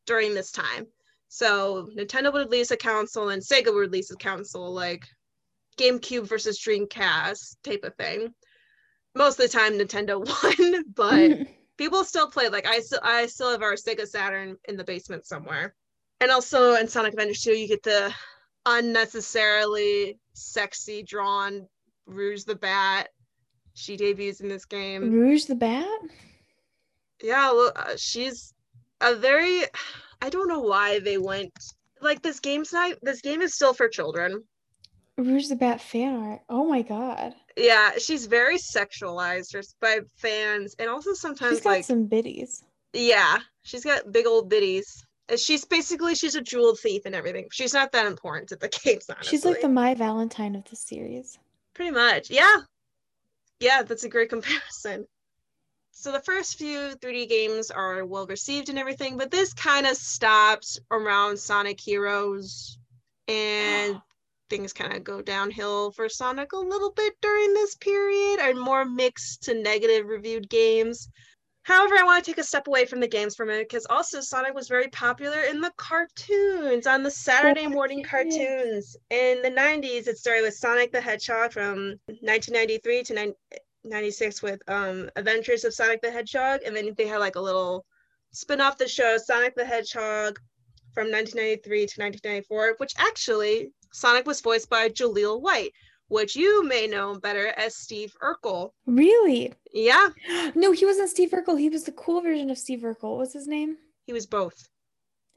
during 0.06 0.34
this 0.34 0.50
time. 0.50 0.86
So 1.28 1.90
Nintendo 1.94 2.32
would 2.32 2.46
release 2.46 2.70
a 2.70 2.76
console 2.76 3.28
and 3.28 3.42
Sega 3.42 3.66
would 3.66 3.80
release 3.80 4.10
a 4.10 4.16
console, 4.16 4.72
like 4.72 5.04
GameCube 5.76 6.26
versus 6.26 6.58
Dreamcast 6.58 7.56
type 7.62 7.84
of 7.84 7.94
thing. 7.96 8.32
Most 9.14 9.38
of 9.38 9.50
the 9.50 9.58
time, 9.58 9.74
Nintendo 9.74 10.24
won, 10.70 10.84
but 10.94 11.46
people 11.76 12.04
still 12.04 12.28
play. 12.28 12.48
Like 12.48 12.66
I 12.66 12.80
still, 12.80 13.00
I 13.02 13.26
still 13.26 13.50
have 13.50 13.62
our 13.62 13.74
Sega 13.74 14.06
Saturn 14.06 14.56
in 14.68 14.76
the 14.76 14.84
basement 14.84 15.26
somewhere. 15.26 15.74
And 16.20 16.30
also 16.30 16.74
in 16.74 16.88
Sonic 16.88 17.12
Adventure 17.12 17.34
2, 17.34 17.50
you 17.52 17.68
get 17.68 17.82
the 17.82 18.12
unnecessarily 18.64 20.18
sexy 20.32 21.02
drawn 21.02 21.66
Rouge 22.06 22.44
the 22.44 22.54
Bat. 22.54 23.08
She 23.74 23.96
debuts 23.96 24.40
in 24.40 24.48
this 24.48 24.64
game. 24.64 25.12
Rouge 25.12 25.44
the 25.44 25.54
Bat. 25.54 26.00
Yeah, 27.22 27.52
well, 27.52 27.72
uh, 27.76 27.96
she's 27.96 28.54
a 29.00 29.14
very 29.14 29.64
I 30.22 30.30
don't 30.30 30.48
know 30.48 30.60
why 30.60 31.00
they 31.00 31.18
went 31.18 31.52
like 32.00 32.22
this 32.22 32.40
game's 32.40 32.72
not 32.72 32.96
this 33.02 33.20
game 33.20 33.42
is 33.42 33.54
still 33.54 33.74
for 33.74 33.88
children. 33.88 34.42
Rouge 35.18 35.48
the 35.48 35.56
Bat 35.56 35.80
fan 35.80 36.14
art. 36.14 36.40
Oh 36.48 36.66
my 36.66 36.82
god. 36.82 37.34
Yeah, 37.56 37.92
she's 37.98 38.26
very 38.26 38.58
sexualized 38.58 39.56
by 39.80 40.00
fans 40.16 40.74
and 40.78 40.88
also 40.88 41.14
sometimes 41.14 41.56
she's 41.56 41.64
got 41.64 41.70
like 41.70 41.84
some 41.84 42.06
biddies. 42.06 42.64
Yeah, 42.92 43.38
she's 43.62 43.84
got 43.84 44.12
big 44.12 44.26
old 44.26 44.48
biddies. 44.48 45.04
Uh, 45.30 45.36
she's 45.36 45.64
basically 45.64 46.14
she's 46.14 46.34
a 46.34 46.42
jewel 46.42 46.76
thief 46.76 47.02
and 47.06 47.14
everything. 47.14 47.48
She's 47.50 47.74
not 47.74 47.92
that 47.92 48.06
important 48.06 48.50
to 48.50 48.56
the 48.56 48.68
games, 48.84 49.06
honestly. 49.08 49.30
She's 49.30 49.44
like 49.44 49.60
the 49.60 49.68
My 49.68 49.94
Valentine 49.94 50.54
of 50.54 50.64
the 50.64 50.76
series. 50.76 51.38
Pretty 51.74 51.90
much, 51.90 52.30
yeah. 52.30 52.56
Yeah, 53.60 53.82
that's 53.82 54.04
a 54.04 54.08
great 54.08 54.28
comparison 54.30 55.06
so 55.98 56.12
the 56.12 56.20
first 56.20 56.58
few 56.58 56.94
3D 57.00 57.26
games 57.26 57.70
are 57.70 58.04
well 58.04 58.26
received 58.26 58.68
and 58.68 58.78
everything, 58.78 59.16
but 59.16 59.30
this 59.30 59.54
kind 59.54 59.86
of 59.86 59.96
stops 59.96 60.78
around 60.90 61.38
Sonic 61.38 61.80
Heroes 61.80 62.78
and 63.26 63.94
things 64.48 64.72
kind 64.72 64.92
of 64.94 65.04
go 65.04 65.22
downhill 65.22 65.90
for 65.92 66.08
Sonic 66.08 66.52
a 66.52 66.58
little 66.58 66.92
bit 66.92 67.14
during 67.20 67.54
this 67.54 67.74
period 67.74 68.40
and 68.40 68.60
more 68.60 68.84
mixed 68.84 69.44
to 69.44 69.54
negative 69.54 70.06
reviewed 70.06 70.48
games. 70.48 71.08
However, 71.66 71.96
I 71.96 72.04
want 72.04 72.24
to 72.24 72.30
take 72.30 72.38
a 72.38 72.44
step 72.44 72.68
away 72.68 72.86
from 72.86 73.00
the 73.00 73.08
games 73.08 73.34
for 73.34 73.42
a 73.42 73.46
minute 73.46 73.68
because 73.68 73.86
also 73.90 74.20
Sonic 74.20 74.54
was 74.54 74.68
very 74.68 74.86
popular 74.88 75.40
in 75.40 75.60
the 75.60 75.72
cartoons, 75.76 76.86
on 76.86 77.02
the 77.02 77.10
Saturday 77.10 77.66
morning 77.66 78.04
cartoons. 78.04 78.96
In 79.10 79.42
the 79.42 79.50
90s, 79.50 80.06
it 80.06 80.16
started 80.16 80.42
with 80.42 80.54
Sonic 80.54 80.92
the 80.92 81.00
Hedgehog 81.00 81.52
from 81.52 81.96
1993 82.06 83.02
to 83.04 83.34
96 83.82 84.42
with 84.42 84.60
um 84.68 85.10
Adventures 85.16 85.64
of 85.64 85.74
Sonic 85.74 86.00
the 86.02 86.10
Hedgehog, 86.10 86.60
and 86.64 86.76
then 86.76 86.94
they 86.96 87.08
had 87.08 87.18
like 87.18 87.34
a 87.34 87.40
little 87.40 87.84
spin 88.32 88.60
off 88.60 88.78
the 88.78 88.86
show 88.86 89.18
Sonic 89.18 89.56
the 89.56 89.64
Hedgehog 89.64 90.38
from 90.94 91.10
1993 91.10 91.78
to 91.78 92.00
1994, 92.00 92.74
which 92.78 92.94
actually 92.96 93.72
Sonic 93.96 94.26
was 94.26 94.42
voiced 94.42 94.68
by 94.68 94.90
Jaleel 94.90 95.40
White, 95.40 95.72
which 96.08 96.36
you 96.36 96.62
may 96.62 96.86
know 96.86 97.18
better 97.18 97.48
as 97.56 97.74
Steve 97.74 98.14
Urkel. 98.22 98.72
Really? 98.86 99.54
Yeah. 99.72 100.08
No, 100.54 100.72
he 100.72 100.84
wasn't 100.84 101.08
Steve 101.08 101.30
Urkel. 101.30 101.58
He 101.58 101.70
was 101.70 101.84
the 101.84 101.92
cool 101.92 102.20
version 102.20 102.50
of 102.50 102.58
Steve 102.58 102.80
Urkel. 102.80 103.10
What 103.10 103.18
was 103.18 103.32
his 103.32 103.48
name? 103.48 103.78
He 104.06 104.12
was 104.12 104.26
both. 104.26 104.68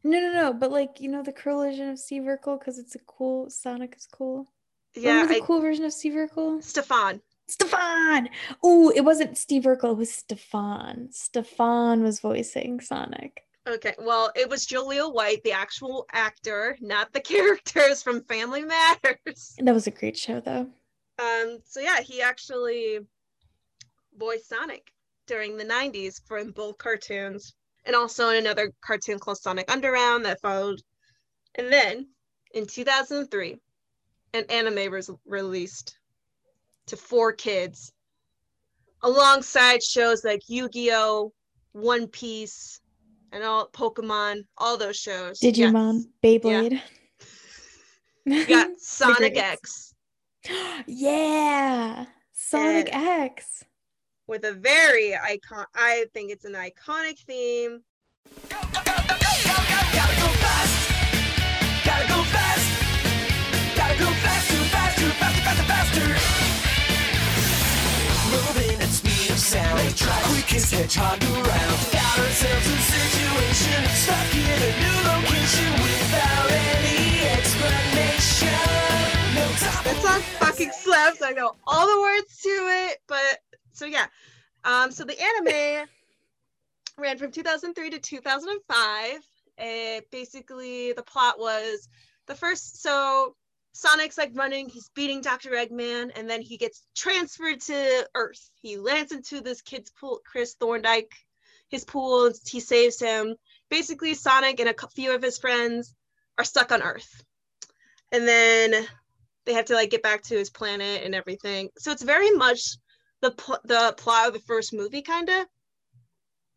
No, 0.04 0.20
no, 0.20 0.34
no. 0.34 0.54
But 0.54 0.72
like 0.72 1.00
you 1.00 1.10
know 1.10 1.24
the 1.24 1.32
cool 1.32 1.64
version 1.64 1.90
of 1.90 2.00
Steve 2.00 2.24
Urkel 2.24 2.60
because 2.60 2.78
it's 2.78 2.96
a 2.96 3.00
cool 3.00 3.50
Sonic 3.50 3.96
is 3.98 4.08
cool. 4.12 4.52
Yeah, 4.94 5.12
Remember 5.14 5.36
the 5.36 5.42
cool 5.42 5.62
version 5.62 5.86
of 5.86 5.94
Steve 5.94 6.14
Urkel. 6.14 6.62
Stefan. 6.62 7.22
Stefan. 7.48 8.30
Oh, 8.62 8.90
it 8.90 9.06
wasn't 9.06 9.38
Steve 9.38 9.64
Urkel. 9.64 9.92
It 9.92 9.98
was 9.98 10.14
Stefan. 10.14 11.10
Stefan 11.12 12.04
was 12.04 12.20
voicing 12.20 12.82
Sonic. 12.82 13.44
Okay, 13.68 13.94
well, 14.00 14.32
it 14.36 14.50
was 14.50 14.66
Jaleel 14.66 15.14
White, 15.14 15.44
the 15.44 15.52
actual 15.52 16.06
actor, 16.12 16.78
not 16.82 17.14
the 17.14 17.20
characters 17.34 18.02
from 18.02 18.24
Family 18.24 18.64
Matters. 18.64 19.56
That 19.60 19.74
was 19.74 19.88
a 19.88 19.92
great 19.92 20.18
show, 20.18 20.40
though. 20.40 20.68
Um, 21.20 21.60
so 21.66 21.80
yeah, 21.82 22.02
he 22.02 22.22
actually 22.22 23.00
voiced 24.18 24.48
Sonic 24.48 24.92
during 25.28 25.58
the 25.58 25.66
'90s 25.66 26.22
for 26.26 26.44
both 26.46 26.78
cartoons, 26.78 27.54
and 27.86 27.96
also 27.96 28.30
in 28.30 28.38
another 28.38 28.72
cartoon 28.82 29.20
called 29.20 29.38
Sonic 29.38 29.70
Underground 29.72 30.26
that 30.26 30.42
followed. 30.42 30.82
And 31.56 31.72
then 31.72 32.08
in 32.54 32.66
2003, 32.66 33.58
an 34.34 34.46
anime 34.50 34.92
was 34.92 35.12
released 35.26 35.98
to 36.88 36.96
4Kids 36.96 37.92
alongside 39.02 39.84
shows 39.84 40.24
like 40.24 40.42
Yu-Gi-Oh, 40.48 41.34
One 41.72 42.08
Piece, 42.08 42.82
and 43.32 43.44
all 43.44 43.70
Pokemon, 43.70 44.46
all 44.58 44.78
those 44.78 44.98
shows. 44.98 45.40
Digimon, 45.40 46.04
yes. 46.24 46.42
Beyblade. 46.42 46.82
Yeah. 48.26 48.44
got 48.46 48.70
Sonic 48.80 49.38
X. 49.38 49.94
yeah. 50.88 52.06
Sonic 52.32 52.94
and 52.94 53.08
X. 53.08 53.64
With 54.28 54.46
a 54.46 54.54
very 54.54 55.16
icon 55.16 55.66
I 55.74 56.06
think 56.14 56.32
it's 56.32 56.46
an 56.46 56.54
iconic 56.54 57.20
theme. 57.26 57.82
Go, 58.50 58.58
go, 58.74 58.82
go, 58.84 59.10
sound. 69.50 69.80
Quickest 70.30 70.72
hedgehog 70.72 71.24
around. 71.24 71.78
Found 71.90 72.20
ourselves 72.22 72.68
in 72.70 72.78
situation, 72.94 73.82
stuck 73.98 74.36
in 74.36 74.46
a 74.46 74.72
new 74.78 74.98
location 75.10 75.72
without 75.82 76.52
any 76.78 77.26
explanation. 77.34 78.62
No 79.34 79.46
that 79.66 79.98
song 80.04 80.22
fucking 80.38 80.72
slaps. 80.72 81.24
I 81.24 81.32
know 81.32 81.56
all 81.66 81.88
the 81.88 82.00
words 82.00 82.38
to 82.44 82.50
it, 82.50 83.00
but 83.08 83.40
so 83.72 83.86
yeah. 83.86 84.06
Um, 84.64 84.92
so 84.92 85.04
the 85.04 85.18
anime 85.20 85.88
ran 87.00 87.18
from 87.18 87.32
2003 87.32 87.90
to 87.90 88.00
2005. 88.00 89.20
It 89.58 90.12
basically 90.12 90.94
the 90.94 91.04
plot 91.04 91.40
was 91.40 91.90
the 92.28 92.36
first 92.36 92.84
so 92.84 93.36
Sonic's 93.72 94.18
like 94.18 94.32
running, 94.34 94.68
he's 94.68 94.90
beating 94.96 95.22
Dr. 95.22 95.52
Eggman, 95.52 96.12
and 96.16 96.30
then 96.30 96.42
he 96.42 96.58
gets 96.58 96.84
transferred 96.96 97.62
to 97.62 98.10
Earth. 98.16 98.50
He 98.62 98.78
lands 98.78 99.12
into 99.12 99.42
this 99.42 99.62
kid's 99.62 99.92
pool, 99.92 100.22
Chris 100.26 100.56
Thorndyke, 100.60 101.14
his 101.70 101.86
pool, 101.86 102.32
he 102.46 102.60
saves 102.60 103.00
him. 103.00 103.36
Basically, 103.70 104.16
Sonic 104.16 104.60
and 104.60 104.70
a 104.70 104.88
few 104.90 105.14
of 105.14 105.22
his 105.22 105.38
friends 105.38 105.94
are 106.38 106.44
stuck 106.44 106.72
on 106.72 106.82
Earth. 106.82 107.24
And 108.12 108.28
then 108.28 108.88
they 109.46 109.54
have 109.54 109.66
to 109.66 109.76
like 109.76 109.92
get 109.92 110.04
back 110.04 110.24
to 110.24 110.38
his 110.38 110.50
planet 110.50 111.04
and 111.04 111.14
everything. 111.14 111.70
So 111.78 111.92
it's 111.92 112.04
very 112.04 112.32
much 112.32 112.78
the 113.22 113.32
pl- 113.32 113.60
the 113.66 113.94
plot 113.98 114.28
of 114.28 114.34
the 114.34 114.40
first 114.40 114.74
movie, 114.74 115.02
kind 115.04 115.30
of. 115.30 115.46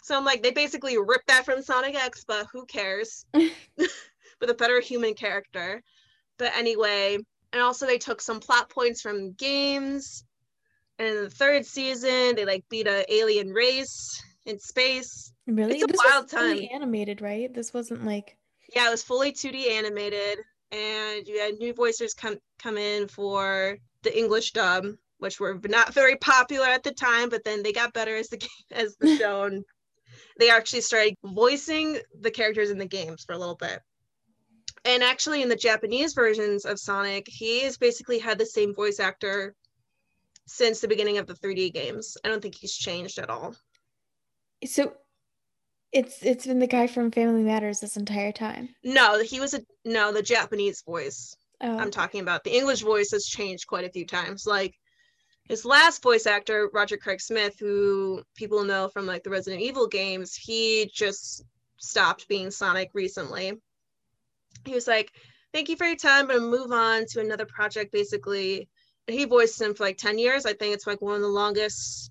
So 0.03 0.17
I'm 0.17 0.25
like, 0.25 0.43
they 0.43 0.51
basically 0.51 0.99
ripped 0.99 1.29
that 1.29 1.45
from 1.45 1.63
Sonic 1.63 1.95
X, 1.95 2.25
but 2.27 2.47
who 2.53 2.65
cares? 2.67 3.27
With 3.35 4.51
a 4.51 4.55
better 4.55 4.81
human 4.81 5.15
character. 5.15 5.83
But 6.43 6.57
anyway, 6.57 7.19
and 7.53 7.63
also 7.63 7.87
they 7.87 7.99
took 7.99 8.21
some 8.21 8.41
plot 8.41 8.69
points 8.69 9.01
from 9.01 9.31
games. 9.35 10.25
And 10.99 11.07
in 11.07 11.15
the 11.23 11.31
third 11.31 11.65
season, 11.65 12.35
they 12.35 12.45
like 12.45 12.65
beat 12.69 12.89
a 12.89 13.05
alien 13.15 13.51
race 13.53 14.21
in 14.45 14.59
space. 14.59 15.33
Really? 15.47 15.75
It's 15.75 15.85
a 15.85 15.87
this 15.87 16.01
wild 16.05 16.29
time. 16.29 16.59
animated, 16.73 17.21
right? 17.21 17.55
This 17.55 17.73
wasn't 17.73 18.05
like 18.05 18.37
Yeah, 18.75 18.89
it 18.89 18.91
was 18.91 19.05
fully 19.05 19.31
2D 19.31 19.71
animated. 19.71 20.41
and 20.73 21.29
you 21.29 21.39
had 21.39 21.55
new 21.61 21.73
voices 21.73 22.13
come 22.13 22.39
come 22.61 22.77
in 22.77 23.07
for 23.07 23.79
the 24.03 24.19
English 24.19 24.51
dub, 24.51 24.85
which 25.19 25.39
were 25.39 25.61
not 25.69 25.95
very 25.95 26.17
popular 26.17 26.67
at 26.67 26.83
the 26.83 26.93
time, 26.93 27.29
but 27.29 27.45
then 27.45 27.63
they 27.63 27.73
got 27.73 27.93
better 27.93 28.17
as 28.17 28.29
the 28.31 28.45
as 28.73 28.97
the 28.97 29.17
show 29.21 29.45
and 29.45 29.65
they 30.41 30.51
actually 30.51 30.81
started 30.81 31.15
voicing 31.23 32.01
the 32.21 32.33
characters 32.33 32.71
in 32.71 32.79
the 32.79 32.85
games 32.99 33.23
for 33.23 33.33
a 33.33 33.39
little 33.39 33.55
bit. 33.55 33.79
And 34.85 35.03
actually, 35.03 35.43
in 35.43 35.49
the 35.49 35.57
Japanese 35.57 36.13
versions 36.13 36.65
of 36.65 36.79
Sonic, 36.79 37.29
he 37.29 37.61
has 37.61 37.79
basically 37.79 38.19
had 38.19 38.39
the 38.39 38.47
same 38.47 38.75
voice 38.75 38.99
actor 38.99 39.55
since 40.47 40.81
the 40.81 40.89
beginning 40.89 41.19
of 41.19 41.27
the 41.27 41.35
3D 41.35 41.73
games. 41.73 42.17
I 42.25 42.29
don't 42.29 42.43
think 42.43 42.57
he's 42.57 42.75
changed 42.75 43.19
at 43.19 43.31
all. 43.31 43.55
So 44.65 44.95
it's 45.93 46.23
it's 46.23 46.47
been 46.47 46.59
the 46.59 46.67
guy 46.67 46.87
from 46.87 47.11
Family 47.11 47.43
Matters 47.43 47.81
this 47.81 47.97
entire 47.97 48.33
time. 48.33 48.71
No, 48.83 49.23
he 49.23 49.41
was 49.41 49.55
a 49.55 49.61
no, 49.85 50.13
the 50.13 50.23
Japanese 50.23 50.83
voice. 50.83 51.37
Oh. 51.61 51.79
I'm 51.79 51.91
talking 51.91 52.21
about. 52.21 52.43
The 52.43 52.57
English 52.57 52.81
voice 52.81 53.13
has 53.13 53.27
changed 53.27 53.67
quite 53.67 53.85
a 53.85 53.91
few 53.91 54.07
times. 54.07 54.47
Like 54.47 54.75
his 55.49 55.65
last 55.65 56.03
voice 56.03 56.27
actor, 56.27 56.71
Roger 56.73 56.97
Craig 56.97 57.21
Smith, 57.21 57.57
who 57.59 58.23
people 58.35 58.65
know 58.65 58.89
from 58.89 59.07
like 59.07 59.23
the 59.23 59.31
Resident 59.31 59.63
Evil 59.63 59.87
games, 59.87 60.35
he 60.35 60.91
just 60.93 61.45
stopped 61.77 62.27
being 62.29 62.51
Sonic 62.51 62.91
recently. 62.95 63.61
He 64.65 64.75
was 64.75 64.87
like, 64.87 65.13
Thank 65.53 65.69
you 65.69 65.77
for 65.77 65.87
your 65.87 65.97
time, 65.97 66.29
but 66.29 66.37
I'm 66.37 66.51
move 66.51 66.73
on 66.73 67.05
to 67.11 67.21
another 67.21 67.45
project 67.45 67.93
basically. 67.93 68.69
He 69.07 69.25
voiced 69.27 69.61
him 69.61 69.75
for 69.75 69.85
like 69.85 69.99
10 69.99 70.19
years. 70.19 70.47
I 70.47 70.55
think 70.55 70.75
it's 70.75 70.87
like 70.87 71.03
one 71.03 71.17
of 71.17 71.21
the 71.21 71.29
longest 71.29 72.11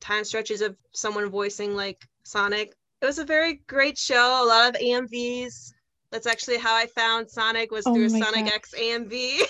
time 0.00 0.24
stretches 0.24 0.60
of 0.60 0.76
someone 0.92 1.30
voicing 1.30 1.74
like 1.74 2.06
Sonic. 2.24 2.74
It 3.00 3.06
was 3.06 3.18
a 3.18 3.24
very 3.24 3.62
great 3.66 3.96
show, 3.96 4.44
a 4.44 4.46
lot 4.46 4.74
of 4.74 4.80
AMVs. 4.80 5.72
That's 6.10 6.26
actually 6.26 6.58
how 6.58 6.74
I 6.74 6.86
found 6.86 7.30
Sonic 7.30 7.70
was 7.70 7.86
oh 7.86 7.94
through 7.94 8.10
Sonic 8.10 8.46
God. 8.46 8.54
X 8.54 8.74
AMV 8.78 9.40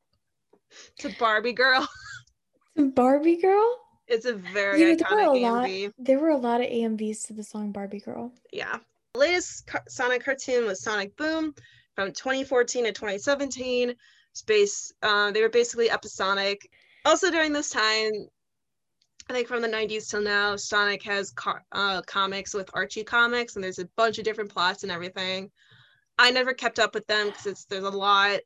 to 1.00 1.14
Barbie 1.18 1.52
Girl. 1.52 1.86
Barbie 2.76 3.40
Girl? 3.40 3.78
It's 4.08 4.26
a 4.26 4.34
very 4.34 4.80
yeah, 4.80 4.94
iconic 4.94 5.08
there 5.08 5.16
were 5.16 5.22
a 5.22 5.40
AMV. 5.40 5.84
Lot, 5.84 5.92
there 5.98 6.18
were 6.18 6.30
a 6.30 6.36
lot 6.36 6.60
of 6.60 6.68
AMVs 6.68 7.26
to 7.26 7.32
the 7.32 7.42
song 7.42 7.72
Barbie 7.72 8.00
Girl. 8.00 8.32
Yeah. 8.52 8.78
Latest 9.16 9.68
Sonic 9.88 10.24
cartoon 10.24 10.66
was 10.66 10.82
Sonic 10.82 11.16
Boom 11.16 11.54
from 11.94 12.12
2014 12.12 12.84
to 12.84 12.92
2017. 12.92 13.94
Space, 14.32 14.92
uh, 15.02 15.30
they 15.32 15.40
were 15.40 15.48
basically 15.48 15.90
episodic. 15.90 16.70
Also 17.04 17.30
during 17.30 17.52
this 17.52 17.70
time, 17.70 18.12
I 19.28 19.32
think 19.32 19.48
from 19.48 19.62
the 19.62 19.68
90s 19.68 20.08
till 20.08 20.20
now, 20.20 20.56
Sonic 20.56 21.02
has 21.02 21.30
car- 21.30 21.64
uh, 21.72 22.02
comics 22.02 22.54
with 22.54 22.70
Archie 22.74 23.02
Comics, 23.02 23.56
and 23.56 23.64
there's 23.64 23.78
a 23.78 23.88
bunch 23.96 24.18
of 24.18 24.24
different 24.24 24.52
plots 24.52 24.82
and 24.82 24.92
everything. 24.92 25.50
I 26.18 26.30
never 26.30 26.54
kept 26.54 26.78
up 26.78 26.94
with 26.94 27.06
them 27.06 27.28
because 27.28 27.64
there's 27.64 27.84
a 27.84 27.90
lot. 27.90 28.40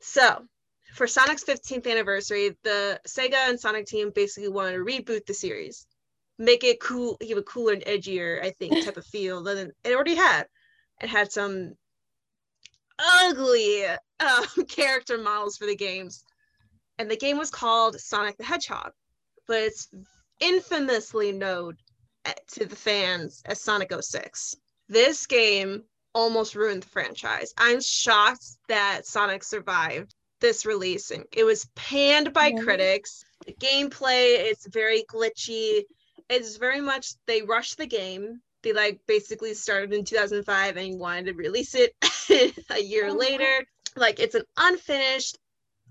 So, 0.00 0.46
for 0.94 1.06
Sonic's 1.06 1.44
15th 1.44 1.86
anniversary, 1.86 2.56
the 2.62 3.00
Sega 3.08 3.48
and 3.48 3.58
Sonic 3.58 3.86
team 3.86 4.12
basically 4.14 4.48
wanted 4.48 4.74
to 4.74 4.84
reboot 4.84 5.26
the 5.26 5.34
series, 5.34 5.86
make 6.38 6.64
it 6.64 6.80
cool, 6.80 7.16
give 7.20 7.38
a 7.38 7.42
cooler 7.42 7.72
and 7.72 7.84
edgier, 7.84 8.42
I 8.42 8.50
think, 8.50 8.72
type 8.84 8.96
of 8.96 9.06
feel 9.06 9.42
than 9.42 9.72
it 9.84 9.94
already 9.94 10.14
had. 10.14 10.46
It 11.00 11.08
had 11.08 11.32
some 11.32 11.74
ugly 12.98 13.84
uh, 13.84 14.46
character 14.68 15.18
models 15.18 15.56
for 15.56 15.66
the 15.66 15.76
games, 15.76 16.24
and 16.98 17.10
the 17.10 17.16
game 17.16 17.38
was 17.38 17.50
called 17.50 17.98
Sonic 18.00 18.36
the 18.36 18.44
Hedgehog 18.44 18.92
but 19.46 19.62
it's 19.62 19.88
infamously 20.40 21.32
known 21.32 21.76
to 22.48 22.64
the 22.64 22.76
fans 22.76 23.42
as 23.44 23.60
Sonic 23.60 23.92
06. 23.98 24.56
This 24.88 25.26
game 25.26 25.84
almost 26.14 26.54
ruined 26.54 26.84
the 26.84 26.88
franchise. 26.88 27.52
I'm 27.58 27.80
shocked 27.80 28.46
that 28.68 29.06
Sonic 29.06 29.44
survived 29.44 30.14
this 30.40 30.66
releasing. 30.66 31.24
It 31.32 31.44
was 31.44 31.68
panned 31.74 32.32
by 32.32 32.48
yeah. 32.48 32.62
critics. 32.62 33.24
The 33.46 33.54
gameplay 33.54 34.50
is 34.50 34.66
very 34.70 35.04
glitchy. 35.08 35.82
It's 36.28 36.56
very 36.56 36.80
much 36.80 37.14
they 37.26 37.42
rushed 37.42 37.78
the 37.78 37.86
game. 37.86 38.40
They 38.62 38.72
like 38.72 39.00
basically 39.06 39.54
started 39.54 39.92
in 39.92 40.04
2005 40.04 40.76
and 40.76 40.98
wanted 40.98 41.26
to 41.26 41.34
release 41.34 41.74
it 41.74 41.94
a 42.70 42.80
year 42.80 43.08
oh, 43.08 43.14
later. 43.14 43.64
Like 43.96 44.20
it's 44.20 44.34
an 44.34 44.44
unfinished, 44.56 45.38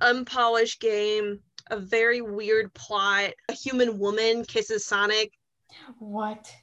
unpolished 0.02 0.82
game 0.82 1.40
a 1.70 1.78
very 1.78 2.22
weird 2.22 2.74
plot. 2.74 3.32
A 3.50 3.54
human 3.54 4.00
woman 4.00 4.44
kisses 4.46 4.86
Sonic. 4.86 5.32
What? 6.00 6.54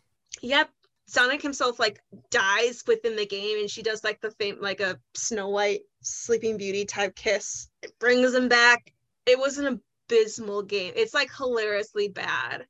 Yep. 0.43 0.71
Sonic 1.07 1.43
himself 1.43 1.81
like 1.81 2.01
dies 2.31 2.85
within 2.87 3.17
the 3.17 3.27
game 3.27 3.59
and 3.59 3.69
she 3.71 3.83
does 3.83 4.05
like 4.05 4.21
the 4.21 4.31
fame 4.33 4.59
like 4.61 4.81
a 4.81 4.99
Snow 5.15 5.49
White 5.49 5.81
Sleeping 6.03 6.57
Beauty 6.57 6.85
type 6.85 7.17
kiss. 7.17 7.69
It 7.83 7.99
brings 7.99 8.33
him 8.33 8.49
back. 8.49 8.93
It 9.27 9.39
was 9.39 9.59
an 9.59 9.81
abysmal 10.09 10.63
game. 10.63 10.93
It's 10.95 11.15
like 11.15 11.31
hilariously 11.37 12.09
bad. 12.09 12.67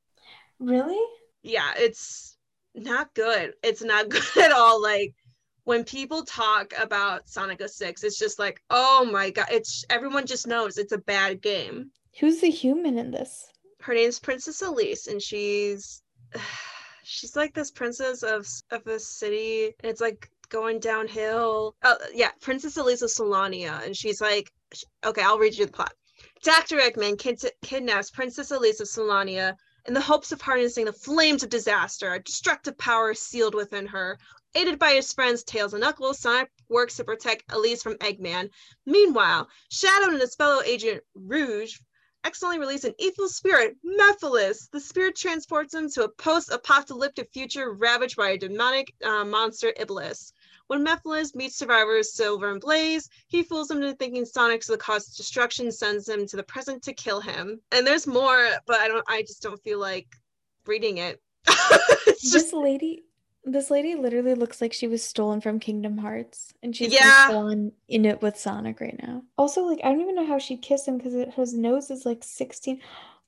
Really? 0.61 1.03
Yeah, 1.41 1.73
it's 1.75 2.37
not 2.75 3.13
good. 3.15 3.53
It's 3.63 3.83
not 3.83 4.09
good 4.09 4.37
at 4.37 4.51
all. 4.51 4.81
Like 4.81 5.13
when 5.63 5.83
people 5.83 6.23
talk 6.23 6.73
about 6.79 7.27
Sonic 7.27 7.67
06, 7.67 8.03
it's 8.03 8.19
just 8.19 8.39
like, 8.39 8.61
oh 8.69 9.07
my 9.11 9.31
god, 9.31 9.47
it's 9.51 9.83
everyone 9.89 10.25
just 10.25 10.47
knows 10.47 10.77
it's 10.77 10.93
a 10.93 10.97
bad 10.99 11.41
game. 11.41 11.89
Who's 12.19 12.41
the 12.41 12.49
human 12.49 12.97
in 12.97 13.11
this? 13.11 13.47
Her 13.81 13.93
name's 13.93 14.19
Princess 14.19 14.61
Elise, 14.61 15.07
and 15.07 15.21
she's 15.21 16.03
she's 17.03 17.35
like 17.35 17.53
this 17.53 17.71
princess 17.71 18.21
of 18.21 18.47
of 18.69 18.85
a 18.85 18.99
city, 18.99 19.73
and 19.79 19.89
it's 19.89 20.01
like 20.01 20.29
going 20.49 20.79
downhill. 20.79 21.75
Oh 21.83 21.97
yeah, 22.13 22.29
Princess 22.39 22.77
Elise 22.77 23.01
of 23.01 23.09
Solavia, 23.09 23.83
and 23.83 23.97
she's 23.97 24.21
like, 24.21 24.51
okay, 25.03 25.23
I'll 25.23 25.39
read 25.39 25.57
you 25.57 25.65
the 25.65 25.71
plot. 25.71 25.93
Dr. 26.43 26.77
Eggman 26.77 27.17
kid- 27.17 27.51
kidnaps 27.63 28.11
Princess 28.11 28.51
Elise 28.51 28.79
of 28.79 28.87
Solavia 28.87 29.55
in 29.85 29.93
the 29.93 30.01
hopes 30.01 30.31
of 30.31 30.41
harnessing 30.41 30.85
the 30.85 30.93
flames 30.93 31.43
of 31.43 31.49
disaster, 31.49 32.13
a 32.13 32.23
destructive 32.23 32.77
power 32.77 33.13
sealed 33.13 33.55
within 33.55 33.87
her. 33.87 34.17
Aided 34.53 34.79
by 34.79 34.93
his 34.93 35.13
friends 35.13 35.43
Tails 35.43 35.73
and 35.73 35.81
Knuckles, 35.81 36.19
Sonic 36.19 36.51
works 36.67 36.97
to 36.97 37.03
protect 37.03 37.51
Elise 37.53 37.81
from 37.81 37.95
Eggman. 37.95 38.49
Meanwhile, 38.85 39.49
Shadow 39.69 40.11
and 40.11 40.19
his 40.19 40.35
fellow 40.35 40.61
agent 40.63 41.03
Rouge 41.15 41.79
accidentally 42.23 42.59
release 42.59 42.83
an 42.83 42.93
evil 42.99 43.29
spirit, 43.29 43.77
Mephiles. 43.83 44.69
The 44.71 44.79
spirit 44.79 45.15
transports 45.15 45.73
him 45.73 45.89
to 45.91 46.03
a 46.03 46.09
post-apocalyptic 46.09 47.31
future 47.33 47.73
ravaged 47.73 48.17
by 48.17 48.31
a 48.31 48.37
demonic 48.37 48.93
uh, 49.03 49.23
monster 49.23 49.73
Iblis. 49.75 50.33
When 50.71 50.85
Mephiles 50.85 51.35
meets 51.35 51.57
survivors 51.57 52.13
Silver 52.13 52.49
and 52.49 52.61
Blaze, 52.61 53.09
he 53.27 53.43
fools 53.43 53.67
them 53.67 53.81
into 53.81 53.93
thinking 53.93 54.23
Sonic's 54.23 54.67
the 54.67 54.77
cause 54.77 55.05
of 55.09 55.17
destruction, 55.17 55.69
sends 55.69 56.07
him 56.07 56.25
to 56.27 56.37
the 56.37 56.43
present 56.43 56.81
to 56.83 56.93
kill 56.93 57.19
him. 57.19 57.59
And 57.73 57.85
there's 57.85 58.07
more, 58.07 58.47
but 58.67 58.77
I 58.79 58.87
don't. 58.87 59.03
I 59.09 59.21
just 59.23 59.43
don't 59.43 59.61
feel 59.63 59.81
like 59.81 60.07
reading 60.65 60.99
it. 60.99 61.21
this 62.05 62.31
just... 62.31 62.53
lady 62.53 63.03
this 63.43 63.69
lady 63.69 63.95
literally 63.95 64.33
looks 64.33 64.61
like 64.61 64.71
she 64.71 64.87
was 64.87 65.03
stolen 65.03 65.41
from 65.41 65.59
Kingdom 65.59 65.97
Hearts, 65.97 66.53
and 66.63 66.73
she's 66.73 66.93
yeah. 66.93 67.27
on 67.33 67.73
in 67.89 68.05
it 68.05 68.21
with 68.21 68.37
Sonic 68.37 68.79
right 68.79 68.97
now. 69.03 69.23
Also, 69.37 69.63
like 69.63 69.81
I 69.83 69.89
don't 69.89 69.99
even 69.99 70.15
know 70.15 70.25
how 70.25 70.39
she 70.39 70.55
kissed 70.55 70.87
him 70.87 70.97
because 70.97 71.33
his 71.35 71.53
nose 71.53 71.91
is 71.91 72.05
like 72.05 72.23
sixteen. 72.23 72.79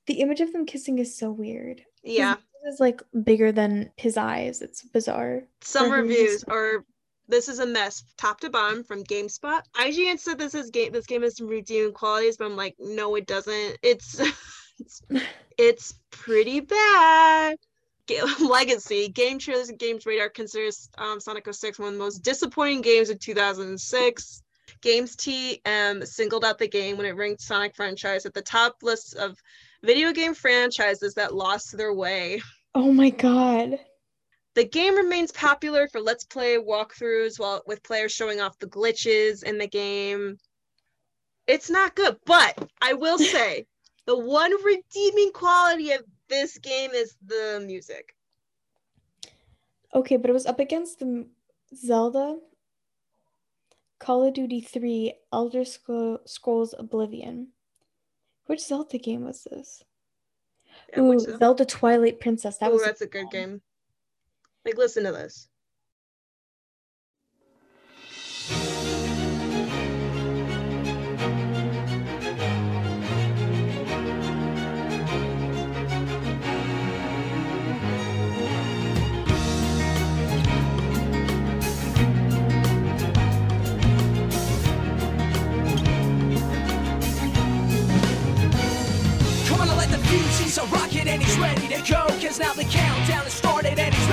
The 0.06 0.20
image 0.22 0.40
of 0.40 0.50
them 0.54 0.64
kissing 0.64 0.98
is 0.98 1.14
so 1.14 1.30
weird. 1.30 1.82
Yeah, 2.02 2.36
is 2.66 2.80
like 2.80 3.02
bigger 3.22 3.52
than 3.52 3.90
his 3.96 4.16
eyes. 4.16 4.62
It's 4.62 4.82
bizarre. 4.82 5.42
Some 5.60 5.90
reviews 5.90 6.42
are 6.44 6.86
this 7.28 7.48
is 7.48 7.58
a 7.58 7.66
mess, 7.66 8.04
top 8.16 8.40
to 8.40 8.50
bottom, 8.50 8.84
from 8.84 9.04
GameSpot. 9.04 9.62
IGN 9.74 10.18
said 10.18 10.38
this 10.38 10.54
is 10.54 10.70
game. 10.70 10.92
This 10.92 11.06
game 11.06 11.22
has 11.22 11.36
some 11.36 11.46
redeeming 11.46 11.92
qualities, 11.92 12.36
but 12.36 12.46
I'm 12.46 12.56
like, 12.56 12.76
no, 12.78 13.14
it 13.14 13.26
doesn't. 13.26 13.78
It's 13.82 14.20
it's, 14.78 15.02
it's 15.56 15.94
pretty 16.10 16.60
bad. 16.60 17.56
legacy, 18.40 19.08
Game 19.08 19.38
Trailers 19.38 19.70
and 19.70 19.78
Games 19.78 20.04
Radar 20.04 20.28
considers 20.28 20.90
um, 20.98 21.20
Sonic 21.20 21.52
06 21.52 21.78
one 21.78 21.88
of 21.88 21.94
the 21.94 21.98
most 21.98 22.18
disappointing 22.18 22.82
games 22.82 23.10
of 23.10 23.18
2006. 23.18 24.42
Games 24.82 25.16
TM 25.16 26.06
singled 26.06 26.44
out 26.44 26.58
the 26.58 26.68
game 26.68 26.98
when 26.98 27.06
it 27.06 27.16
ranked 27.16 27.40
Sonic 27.40 27.74
franchise 27.74 28.26
at 28.26 28.34
the 28.34 28.42
top 28.42 28.76
list 28.82 29.14
of 29.14 29.38
video 29.82 30.12
game 30.12 30.34
franchises 30.34 31.14
that 31.14 31.34
lost 31.34 31.76
their 31.76 31.94
way. 31.94 32.42
Oh 32.74 32.92
my 32.92 33.08
god. 33.08 33.78
The 34.54 34.64
game 34.64 34.96
remains 34.96 35.32
popular 35.32 35.88
for 35.88 36.00
let's 36.00 36.24
play 36.24 36.56
walkthroughs 36.58 37.40
while 37.40 37.62
with 37.66 37.82
players 37.82 38.12
showing 38.12 38.40
off 38.40 38.58
the 38.58 38.68
glitches 38.68 39.42
in 39.42 39.58
the 39.58 39.66
game. 39.66 40.38
It's 41.46 41.68
not 41.68 41.96
good, 41.96 42.16
but 42.24 42.56
I 42.80 42.94
will 42.94 43.18
say 43.34 43.66
the 44.06 44.18
one 44.18 44.52
redeeming 44.64 45.32
quality 45.32 45.92
of 45.92 46.04
this 46.28 46.58
game 46.58 46.92
is 46.92 47.16
the 47.26 47.62
music. 47.66 48.14
Okay, 49.94 50.16
but 50.16 50.30
it 50.30 50.34
was 50.34 50.46
up 50.46 50.60
against 50.60 51.00
the 51.00 51.26
Zelda, 51.74 52.38
Call 53.98 54.24
of 54.24 54.34
Duty 54.34 54.60
3, 54.60 55.14
Elder 55.32 55.64
Scrolls 55.64 56.74
Oblivion. 56.78 57.48
Which 58.46 58.60
Zelda 58.60 58.98
game 58.98 59.24
was 59.24 59.46
this? 59.50 59.82
Yeah, 60.92 61.00
Ooh, 61.00 61.18
Zelda 61.18 61.64
Twilight 61.64 62.20
Princess. 62.20 62.58
That 62.58 62.70
Ooh, 62.70 62.74
was 62.74 62.84
that's 62.84 63.00
a 63.00 63.06
good 63.06 63.30
game. 63.30 63.62
Like, 64.64 64.78
listen 64.78 65.04
to 65.04 65.12
this. 65.12 65.48
he's 90.38 90.58
a 90.58 90.66
rocket 90.66 91.06
and 91.06 91.22
he's 91.22 91.38
ready 91.38 91.68
to 91.68 91.80
go 91.90 92.06
Cause 92.20 92.38
now 92.38 92.52
the 92.52 92.64
countdown 92.64 93.24
has 93.24 93.32
started 93.32 93.78
and 93.78 93.94
he's 93.94 94.03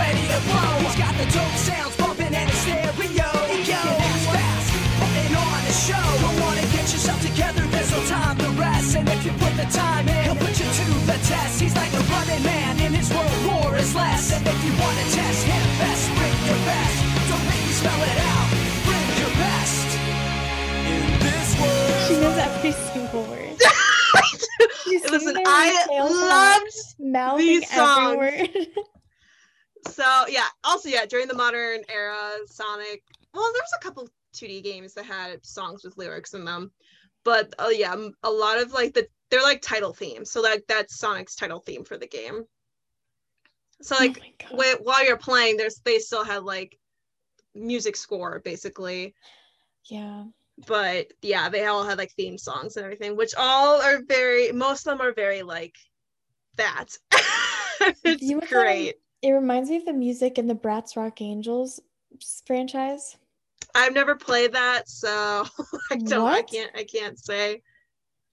got 0.97 1.13
the 1.17 1.25
dope 1.31 1.57
sounds 1.57 1.95
bumping 1.97 2.33
and 2.33 2.49
a 2.49 2.53
stereo. 2.63 3.29
He 3.51 3.63
can 3.63 3.87
act 3.87 4.23
fast 4.31 4.69
and 5.01 5.35
on 5.35 5.61
the 5.67 5.73
show. 5.73 6.05
Don't 6.23 6.39
wanna 6.41 6.65
get 6.75 6.85
yourself 6.93 7.19
together, 7.21 7.63
there's 7.73 7.91
no 7.91 8.01
time 8.05 8.37
to 8.39 8.49
rest. 8.59 8.95
And 8.95 9.07
if 9.09 9.25
you 9.25 9.31
put 9.43 9.53
the 9.57 9.67
time 9.71 10.07
in, 10.07 10.23
he'll 10.25 10.35
put 10.35 10.55
you 10.59 10.67
to 10.67 10.85
the 11.07 11.17
test. 11.27 11.61
He's 11.61 11.75
like 11.75 11.93
a 11.93 12.03
running 12.13 12.43
man, 12.43 12.79
and 12.81 12.95
his 12.95 13.09
world 13.13 13.31
war 13.47 13.75
is 13.77 13.93
less. 13.95 14.31
And 14.33 14.45
if 14.47 14.59
you 14.65 14.73
wanna 14.81 15.05
test 15.15 15.41
him, 15.45 15.63
best 15.79 16.03
bring 16.17 16.37
your 16.49 16.61
best. 16.65 16.97
Don't 17.29 17.45
make 17.51 17.63
me 17.67 17.73
spell 17.81 18.01
it 18.11 18.19
out. 18.33 18.49
Bring 18.87 19.07
your 19.21 19.33
best. 19.43 19.87
In 20.93 21.03
this 21.25 21.49
world. 21.59 22.07
She 22.07 22.15
knows 22.21 22.37
every 22.37 22.71
single 22.93 23.23
word. 23.23 23.57
Listen, 25.11 25.37
I 25.45 25.71
with 25.71 25.87
tails 25.87 26.11
loved 26.11 26.73
mouthing 26.99 27.61
these 27.61 27.63
every 27.71 27.75
songs. 27.77 28.17
word. 28.17 28.67
So 29.87 30.25
yeah, 30.27 30.47
also 30.63 30.89
yeah, 30.89 31.05
during 31.05 31.27
the 31.27 31.35
modern 31.35 31.81
era, 31.89 32.19
Sonic. 32.47 33.03
Well, 33.33 33.51
there 33.53 33.61
was 33.61 33.73
a 33.79 33.83
couple 33.83 34.09
2D 34.35 34.63
games 34.63 34.93
that 34.93 35.05
had 35.05 35.45
songs 35.45 35.83
with 35.83 35.97
lyrics 35.97 36.33
in 36.33 36.45
them, 36.45 36.71
but 37.23 37.53
oh 37.59 37.69
yeah, 37.69 37.95
a 38.23 38.29
lot 38.29 38.61
of 38.61 38.73
like 38.73 38.93
the 38.93 39.07
they're 39.29 39.41
like 39.41 39.61
title 39.61 39.93
themes. 39.93 40.31
So 40.31 40.41
like 40.41 40.65
that's 40.67 40.99
Sonic's 40.99 41.35
title 41.35 41.59
theme 41.59 41.83
for 41.83 41.97
the 41.97 42.07
game. 42.07 42.43
So 43.81 43.95
like 43.95 44.45
oh 44.51 44.77
while 44.83 45.05
you're 45.05 45.17
playing, 45.17 45.57
there's 45.57 45.81
they 45.83 45.99
still 45.99 46.23
had 46.23 46.43
like 46.43 46.77
music 47.55 47.95
score 47.95 48.39
basically, 48.39 49.15
yeah. 49.89 50.25
but 50.67 51.07
yeah, 51.21 51.49
they 51.49 51.65
all 51.65 51.83
had 51.83 51.97
like 51.97 52.11
theme 52.11 52.37
songs 52.37 52.75
and 52.75 52.83
everything, 52.83 53.15
which 53.15 53.33
all 53.35 53.81
are 53.81 54.01
very 54.07 54.51
most 54.51 54.85
of 54.85 54.97
them 54.97 55.05
are 55.05 55.13
very 55.13 55.41
like 55.41 55.75
that. 56.57 56.87
it's 58.03 58.21
You 58.21 58.31
know 58.31 58.37
what 58.37 58.49
that, 58.49 58.55
great. 58.55 58.95
It 59.21 59.31
reminds 59.31 59.69
me 59.69 59.77
of 59.77 59.85
the 59.85 59.93
music 59.93 60.37
in 60.37 60.47
the 60.47 60.55
Bratz 60.55 60.95
Rock 60.95 61.21
Angels 61.21 61.79
franchise. 62.45 63.17
I've 63.75 63.93
never 63.93 64.15
played 64.15 64.53
that, 64.53 64.89
so 64.89 65.45
I 65.91 65.97
don't. 65.97 66.27
I 66.27 66.41
can't. 66.41 66.71
I 66.75 66.83
can't 66.83 67.17
say. 67.17 67.61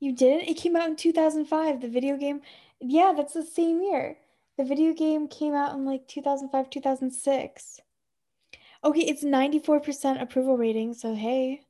You 0.01 0.13
didn't? 0.15 0.49
It 0.49 0.57
came 0.57 0.77
out 0.77 0.89
in 0.89 0.97
2005. 0.97 1.81
The 1.81 1.89
video 1.89 2.17
game, 2.17 2.41
yeah, 2.81 3.13
that's 3.17 3.35
the 3.35 3.43
same 3.43 3.83
year. 3.83 4.17
The 4.57 4.65
video 4.65 4.93
game 4.93 5.29
came 5.29 5.55
out 5.55 5.75
in 5.75 5.85
like 5.85 6.07
2005, 6.09 6.71
2006. 6.71 7.81
Okay, 8.85 9.01
it's 9.01 9.25
94% 9.25 10.23
approval 10.23 10.57
rating, 10.57 10.95
so 10.95 11.15
hey, 11.15 11.63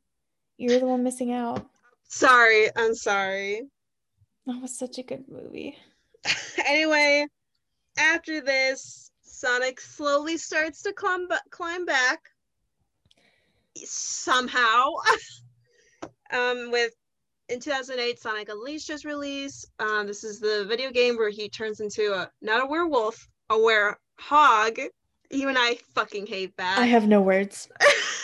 you're 0.59 0.79
the 0.79 0.87
one 0.87 1.03
missing 1.03 1.33
out. 1.33 1.67
Sorry, 2.09 2.69
I'm 2.77 2.95
sorry. 2.95 3.63
That 4.47 4.61
was 4.63 4.79
such 4.79 4.99
a 4.99 5.03
good 5.03 5.25
movie. 5.29 5.77
anyway, 6.67 7.27
after 7.99 8.41
this, 8.41 9.08
Sonic 9.39 9.81
slowly 9.81 10.37
starts 10.37 10.83
to 10.83 10.93
climb 10.93 11.29
climb 11.51 11.85
back 11.85 12.19
somehow. 13.77 14.95
um, 16.33 16.73
with 16.73 16.91
in 17.49 17.61
2008, 17.61 18.19
Sonic 18.19 18.49
Unleashed 18.49 18.91
is 18.91 19.05
released. 19.05 19.71
Um, 19.79 20.09
this 20.09 20.25
is 20.25 20.41
the 20.41 20.67
video 20.69 20.91
game 20.91 21.17
where 21.17 21.31
he 21.31 21.49
turns 21.49 21.79
into 21.79 22.15
a 22.15 22.29
not 22.43 22.65
a 22.65 22.67
werewolf, 22.67 23.29
a 23.49 23.55
werehog. 23.55 24.79
and 25.31 25.57
I 25.57 25.79
fucking 25.95 26.27
hate 26.27 26.57
that. 26.57 26.79
I 26.81 26.87
have 26.87 27.07
no 27.07 27.23
words. 27.23 27.69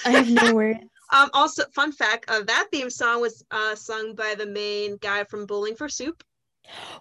I 0.04 0.10
have 0.10 0.28
no 0.28 0.52
words. 0.56 0.80
Um, 1.12 1.30
also, 1.32 1.62
fun 1.72 1.92
fact 1.92 2.28
of 2.28 2.48
that 2.48 2.66
theme 2.72 2.90
song 2.90 3.20
was 3.20 3.44
uh, 3.52 3.76
sung 3.76 4.16
by 4.16 4.34
the 4.36 4.46
main 4.46 4.96
guy 4.96 5.22
from 5.22 5.46
Bowling 5.46 5.76
for 5.76 5.88
Soup. 5.88 6.24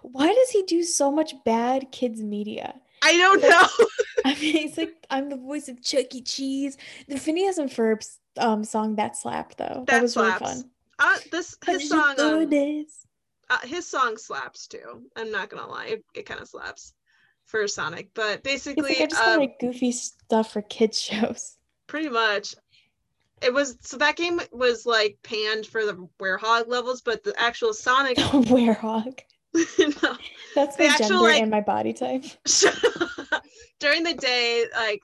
Why 0.02 0.32
does 0.32 0.50
he 0.50 0.62
do 0.62 0.84
so 0.84 1.10
much 1.10 1.34
bad 1.44 1.90
kids 1.90 2.22
media? 2.22 2.80
I 3.04 3.16
don't 3.18 3.42
know. 3.42 3.86
I 4.24 4.34
mean, 4.40 4.56
he's 4.56 4.78
like, 4.78 4.94
I'm 5.10 5.28
the 5.28 5.36
voice 5.36 5.68
of 5.68 5.82
Chuck 5.82 6.14
E. 6.14 6.22
Cheese. 6.22 6.78
The 7.06 7.18
Phineas 7.18 7.58
and 7.58 7.70
Ferb 7.70 8.04
um 8.38 8.64
song 8.64 8.96
that 8.96 9.16
slapped 9.16 9.58
though. 9.58 9.84
That, 9.86 9.86
That 9.86 10.02
was 10.02 10.16
really 10.16 10.32
fun. 10.32 10.70
Uh, 10.98 11.18
this 11.30 11.56
his 11.66 11.88
song, 11.88 12.14
um, 12.18 12.50
uh, 13.50 13.58
his 13.66 13.86
song 13.86 14.16
slaps 14.16 14.66
too. 14.66 15.02
I'm 15.16 15.30
not 15.30 15.50
gonna 15.50 15.66
lie, 15.66 15.86
it, 15.86 16.04
it 16.14 16.26
kind 16.26 16.40
of 16.40 16.48
slaps 16.48 16.94
for 17.44 17.66
Sonic. 17.68 18.10
But 18.14 18.36
It's 18.36 18.42
basically, 18.42 18.90
like 18.90 19.00
I 19.00 19.06
just 19.06 19.22
um, 19.22 19.40
like 19.40 19.58
goofy 19.60 19.92
stuff 19.92 20.52
for 20.52 20.62
kids 20.62 21.00
shows. 21.00 21.56
pretty 21.86 22.08
much, 22.08 22.54
it 23.42 23.52
was 23.52 23.76
so 23.80 23.98
that 23.98 24.16
game 24.16 24.40
was 24.52 24.86
like 24.86 25.18
panned 25.22 25.66
for 25.66 25.84
the 25.84 26.08
werehog 26.20 26.68
levels, 26.68 27.02
but 27.02 27.22
the 27.22 27.34
actual 27.38 27.74
Sonic, 27.74 28.16
Werehog. 28.18 29.18
no, 29.78 30.16
That's 30.54 30.76
The 30.76 30.84
my 30.84 30.90
actual, 30.90 31.08
gender 31.08 31.22
like- 31.22 31.42
and 31.42 31.50
my 31.50 31.60
body 31.60 31.92
type. 31.92 32.24
during 33.80 34.02
the 34.02 34.14
day 34.14 34.64
like 34.74 35.00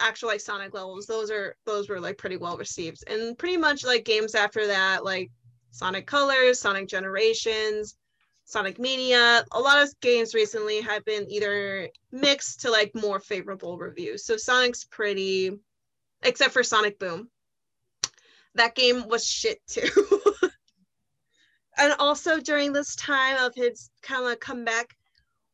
actual 0.00 0.28
like 0.28 0.40
sonic 0.40 0.74
levels 0.74 1.06
those 1.06 1.30
are 1.30 1.54
those 1.64 1.88
were 1.88 2.00
like 2.00 2.18
pretty 2.18 2.36
well 2.36 2.56
received. 2.58 3.02
And 3.08 3.36
pretty 3.38 3.56
much 3.56 3.84
like 3.84 4.04
games 4.04 4.34
after 4.34 4.66
that 4.66 5.04
like 5.04 5.30
sonic 5.70 6.06
colors 6.06 6.60
sonic 6.60 6.88
generations 6.88 7.96
sonic 8.44 8.78
mania 8.78 9.44
a 9.52 9.60
lot 9.60 9.82
of 9.82 9.92
games 10.00 10.34
recently 10.34 10.80
have 10.80 11.04
been 11.04 11.26
either 11.30 11.88
mixed 12.12 12.60
to 12.62 12.70
like 12.70 12.92
more 12.94 13.20
favorable 13.20 13.78
reviews. 13.78 14.24
So 14.24 14.36
sonic's 14.36 14.84
pretty 14.84 15.52
except 16.22 16.52
for 16.52 16.62
sonic 16.62 16.98
boom. 16.98 17.28
That 18.54 18.74
game 18.74 19.06
was 19.08 19.26
shit 19.26 19.60
too 19.66 19.88
and 21.78 21.94
also 21.98 22.40
during 22.40 22.72
this 22.72 22.96
time 22.96 23.36
of 23.38 23.54
his 23.54 23.90
kind 24.02 24.30
of 24.30 24.40
comeback 24.40 24.96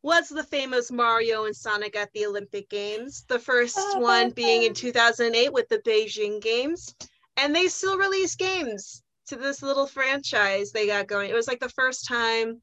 was 0.01 0.27
the 0.27 0.43
famous 0.43 0.91
Mario 0.91 1.45
and 1.45 1.55
Sonic 1.55 1.95
at 1.95 2.11
the 2.13 2.25
Olympic 2.25 2.69
Games. 2.69 3.23
The 3.27 3.39
first 3.39 3.75
ba, 3.75 3.99
one 3.99 4.31
being 4.31 4.63
in 4.63 4.73
2008 4.73 5.53
with 5.53 5.69
the 5.69 5.79
Beijing 5.79 6.41
Games. 6.41 6.93
And 7.37 7.55
they 7.55 7.67
still 7.67 7.97
release 7.97 8.35
games 8.35 9.01
to 9.27 9.37
this 9.37 9.63
little 9.63 9.87
franchise 9.87 10.71
they 10.71 10.87
got 10.87 11.07
going. 11.07 11.29
It 11.29 11.35
was 11.35 11.47
like 11.47 11.61
the 11.61 11.69
first 11.69 12.05
time 12.05 12.61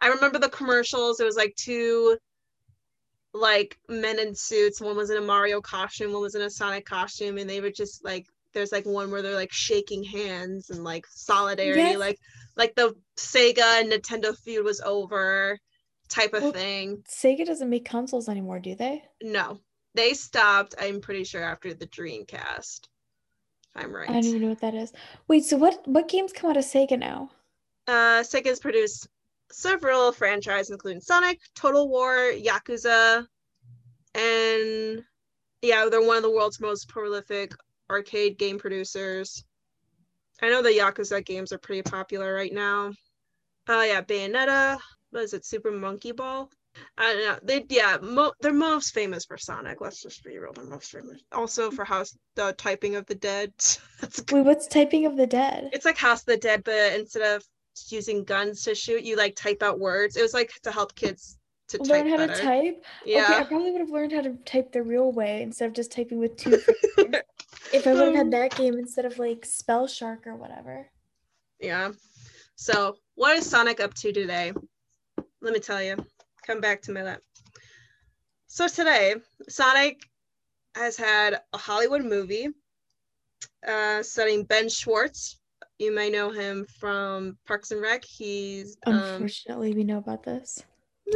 I 0.00 0.08
remember 0.08 0.38
the 0.38 0.50
commercials. 0.50 1.20
It 1.20 1.24
was 1.24 1.36
like 1.36 1.54
two 1.56 2.18
like 3.32 3.78
men 3.88 4.18
in 4.18 4.34
suits. 4.34 4.80
One 4.80 4.96
was 4.96 5.10
in 5.10 5.16
a 5.16 5.26
Mario 5.26 5.60
costume, 5.60 6.12
one 6.12 6.22
was 6.22 6.34
in 6.34 6.42
a 6.42 6.50
Sonic 6.50 6.84
costume, 6.84 7.38
and 7.38 7.48
they 7.48 7.60
were 7.60 7.70
just 7.70 8.04
like 8.04 8.26
there's 8.54 8.72
like 8.72 8.86
one 8.86 9.10
where 9.10 9.20
they're 9.22 9.34
like 9.34 9.52
shaking 9.52 10.02
hands 10.04 10.70
and 10.70 10.82
like 10.84 11.04
solidarity, 11.10 11.80
Yes. 11.80 11.98
like 11.98 12.18
like 12.56 12.74
the 12.76 12.94
Sega 13.18 13.80
and 13.80 13.92
Nintendo 13.92 14.36
feud 14.38 14.64
was 14.64 14.80
over 14.80 15.58
type 16.08 16.32
of 16.34 16.42
Well, 16.42 16.52
thing. 16.52 17.02
Sega 17.08 17.44
doesn't 17.44 17.68
make 17.68 17.84
consoles 17.84 18.28
anymore, 18.28 18.60
do 18.60 18.74
they? 18.74 19.02
No, 19.22 19.60
they 19.94 20.14
stopped. 20.14 20.74
I'm 20.80 21.00
pretty 21.00 21.24
sure 21.24 21.42
after 21.42 21.74
the 21.74 21.86
Dreamcast. 21.88 22.80
If 23.76 23.84
I'm 23.84 23.92
right. 23.94 24.08
I 24.08 24.12
don't 24.12 24.24
even 24.24 24.42
know 24.42 24.48
what 24.50 24.60
that 24.60 24.74
is. 24.74 24.92
Wait, 25.28 25.44
so 25.44 25.56
what 25.56 25.86
what 25.86 26.08
games 26.08 26.32
come 26.32 26.50
out 26.50 26.56
of 26.56 26.64
Sega 26.64 26.98
now? 26.98 27.30
Uh, 27.86 28.22
Sega's 28.22 28.60
produced 28.60 29.08
several 29.50 30.10
franchises, 30.12 30.70
including 30.70 31.00
Sonic, 31.00 31.38
Total 31.54 31.86
War, 31.88 32.32
Yakuza, 32.32 33.26
and 34.14 35.02
yeah, 35.62 35.86
they're 35.90 36.02
one 36.06 36.16
of 36.16 36.22
the 36.22 36.30
world's 36.30 36.60
most 36.60 36.88
prolific 36.88 37.52
arcade 37.90 38.38
game 38.38 38.58
producers. 38.58 39.44
I 40.42 40.48
know 40.50 40.62
the 40.62 40.70
Yakuza 40.70 41.24
games 41.24 41.52
are 41.52 41.58
pretty 41.58 41.82
popular 41.82 42.34
right 42.34 42.52
now. 42.52 42.92
Oh 43.68 43.82
yeah, 43.82 44.02
Bayonetta. 44.02 44.78
What 45.10 45.22
is 45.22 45.32
it? 45.34 45.44
Super 45.44 45.70
Monkey 45.70 46.12
Ball. 46.12 46.50
I 46.98 47.12
don't 47.12 47.22
know. 47.24 47.38
They 47.44 47.64
yeah, 47.68 47.98
mo- 48.02 48.32
they're 48.40 48.52
most 48.52 48.92
famous 48.94 49.24
for 49.24 49.38
Sonic. 49.38 49.80
Let's 49.80 50.02
just 50.02 50.24
be 50.24 50.36
real. 50.38 50.52
They're 50.52 50.64
most 50.64 50.90
famous. 50.90 51.20
Also 51.32 51.70
for 51.70 51.84
House 51.84 52.16
the 52.34 52.52
Typing 52.58 52.96
of 52.96 53.06
the 53.06 53.14
Dead. 53.14 53.52
That's 54.00 54.24
Wait, 54.32 54.44
what's 54.44 54.66
Typing 54.66 55.06
of 55.06 55.16
the 55.16 55.26
Dead? 55.26 55.70
it's 55.72 55.84
like 55.84 55.96
House 55.96 56.20
of 56.20 56.26
the 56.26 56.36
Dead, 56.36 56.64
but 56.64 56.94
instead 56.98 57.36
of 57.36 57.44
using 57.88 58.24
guns 58.24 58.62
to 58.64 58.74
shoot, 58.74 59.04
you 59.04 59.16
like 59.16 59.36
type 59.36 59.62
out 59.62 59.78
words. 59.78 60.16
It 60.16 60.22
was 60.22 60.34
like 60.34 60.50
to 60.64 60.72
help 60.72 60.94
kids 60.96 61.38
to 61.68 61.82
Learn 61.82 62.08
how 62.08 62.16
better. 62.16 62.34
to 62.34 62.40
type? 62.42 62.84
Okay, 63.06 63.18
I 63.20 63.44
probably 63.44 63.70
would 63.70 63.80
have 63.80 63.90
learned 63.90 64.12
how 64.12 64.20
to 64.22 64.34
type 64.44 64.72
the 64.72 64.82
real 64.82 65.12
way 65.12 65.42
instead 65.42 65.66
of 65.66 65.72
just 65.74 65.92
typing 65.92 66.18
with 66.18 66.36
two 66.36 66.56
fingers. 66.96 67.22
if 67.72 67.86
I 67.86 67.94
would 67.94 68.06
have 68.06 68.14
had 68.14 68.30
that 68.32 68.56
game 68.56 68.74
instead 68.74 69.04
of 69.04 69.18
like 69.18 69.44
Spell 69.44 69.86
Shark 69.86 70.26
or 70.26 70.36
whatever. 70.36 70.88
yeah. 71.60 71.90
So 72.56 72.96
what 73.14 73.36
is 73.36 73.48
Sonic 73.48 73.80
up 73.80 73.94
to 73.94 74.12
today? 74.12 74.52
Let 75.40 75.52
me 75.52 75.60
tell 75.60 75.82
you. 75.82 75.96
Come 76.46 76.60
back 76.60 76.82
to 76.82 76.92
my 76.92 77.02
lap. 77.02 77.20
So 78.46 78.68
today, 78.68 79.16
Sonic 79.48 80.00
has 80.76 80.96
had 80.96 81.40
a 81.52 81.58
Hollywood 81.58 82.04
movie 82.04 82.48
uh 83.66 84.02
starring 84.02 84.44
Ben 84.44 84.68
Schwartz. 84.68 85.40
You 85.78 85.92
may 85.94 86.08
know 86.10 86.30
him 86.30 86.66
from 86.78 87.36
Parks 87.46 87.72
and 87.72 87.80
Rec. 87.80 88.04
He's 88.04 88.76
um, 88.86 88.94
Unfortunately, 88.94 89.74
we 89.74 89.84
know 89.84 89.98
about 89.98 90.22
this. 90.22 90.62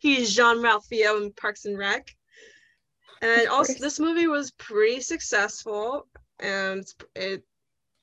he's 0.00 0.34
Jean 0.34 0.58
Ralphio 0.58 1.22
in 1.22 1.32
Parks 1.32 1.64
and 1.64 1.76
Rec. 1.76 2.15
And 3.22 3.48
also, 3.48 3.74
this 3.74 3.98
movie 3.98 4.26
was 4.26 4.50
pretty 4.52 5.00
successful, 5.00 6.06
and 6.40 6.84
it 7.14 7.42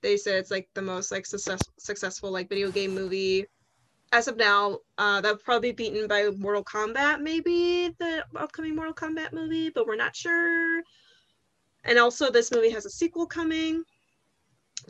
they 0.02 0.18
said 0.18 0.36
it's 0.36 0.52
like 0.52 0.68
the 0.74 0.82
most 0.82 1.12
like 1.12 1.26
success, 1.26 1.62
successful 1.78 2.32
like 2.32 2.50
video 2.50 2.72
game 2.72 2.94
movie 2.94 3.46
as 4.14 4.28
of 4.28 4.38
now, 4.38 4.78
uh, 5.00 5.20
that'll 5.22 5.38
probably 5.38 5.72
be 5.72 5.90
beaten 5.90 6.08
by 6.08 6.30
Mortal 6.38 6.64
Kombat, 6.64 7.20
maybe 7.20 7.90
the 7.98 8.24
upcoming 8.36 8.76
Mortal 8.76 8.94
Kombat 8.94 9.34
movie, 9.34 9.70
but 9.70 9.88
we're 9.88 9.96
not 9.96 10.16
sure. 10.16 10.84
And 11.84 11.98
also, 11.98 12.30
this 12.30 12.52
movie 12.52 12.70
has 12.70 12.86
a 12.86 12.92
sequel 12.92 13.26
coming. 13.26 13.84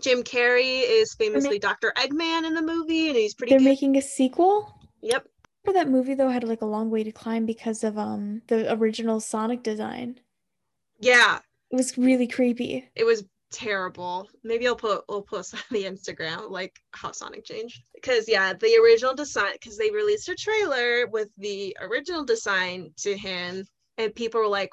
Jim 0.01 0.23
Carrey 0.23 0.81
is 0.85 1.13
famously 1.13 1.57
Dr. 1.57 1.93
Eggman 1.97 2.45
in 2.45 2.53
the 2.53 2.61
movie, 2.61 3.07
and 3.07 3.15
he's 3.15 3.33
pretty. 3.33 3.51
They're 3.51 3.59
good. 3.59 3.65
making 3.65 3.95
a 3.95 4.01
sequel. 4.01 4.77
Yep. 5.01 5.25
That 5.65 5.89
movie 5.89 6.13
though 6.13 6.29
had 6.29 6.43
like 6.43 6.61
a 6.61 6.65
long 6.65 6.91
way 6.91 7.03
to 7.03 7.11
climb 7.11 7.45
because 7.45 7.83
of 7.83 7.97
um 7.97 8.41
the 8.47 8.71
original 8.71 9.19
Sonic 9.19 9.63
design. 9.63 10.19
Yeah. 10.99 11.39
It 11.71 11.75
was 11.75 11.97
really 11.97 12.27
creepy. 12.27 12.89
It 12.95 13.05
was 13.05 13.23
terrible. 13.51 14.29
Maybe 14.43 14.67
I'll 14.67 14.75
put 14.75 15.03
we'll 15.09 15.23
post 15.23 15.53
on 15.55 15.61
the 15.71 15.85
Instagram 15.85 16.49
like 16.49 16.79
how 16.91 17.11
Sonic 17.11 17.45
changed. 17.45 17.81
Because 17.95 18.27
yeah, 18.27 18.53
the 18.53 18.77
original 18.83 19.15
design 19.15 19.53
because 19.53 19.77
they 19.77 19.89
released 19.89 20.29
a 20.29 20.35
trailer 20.35 21.07
with 21.07 21.29
the 21.37 21.75
original 21.81 22.23
design 22.23 22.91
to 22.97 23.17
him, 23.17 23.65
and 23.97 24.13
people 24.13 24.41
were 24.41 24.47
like 24.47 24.69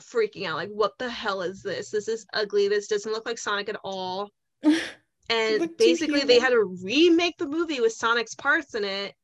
freaking 0.00 0.46
out, 0.46 0.56
like, 0.56 0.70
what 0.70 0.92
the 0.98 1.08
hell 1.08 1.42
is 1.42 1.62
this? 1.62 1.90
This 1.90 2.08
is 2.08 2.26
ugly. 2.32 2.68
This 2.68 2.88
doesn't 2.88 3.12
look 3.12 3.26
like 3.26 3.38
Sonic 3.38 3.68
at 3.68 3.80
all. 3.84 4.30
and 5.30 5.70
basically 5.78 6.20
they 6.20 6.38
had 6.38 6.50
to 6.50 6.76
remake 6.82 7.36
the 7.38 7.46
movie 7.46 7.80
with 7.80 7.92
Sonic's 7.92 8.34
parts 8.34 8.74
in 8.74 8.84
it 8.84 9.14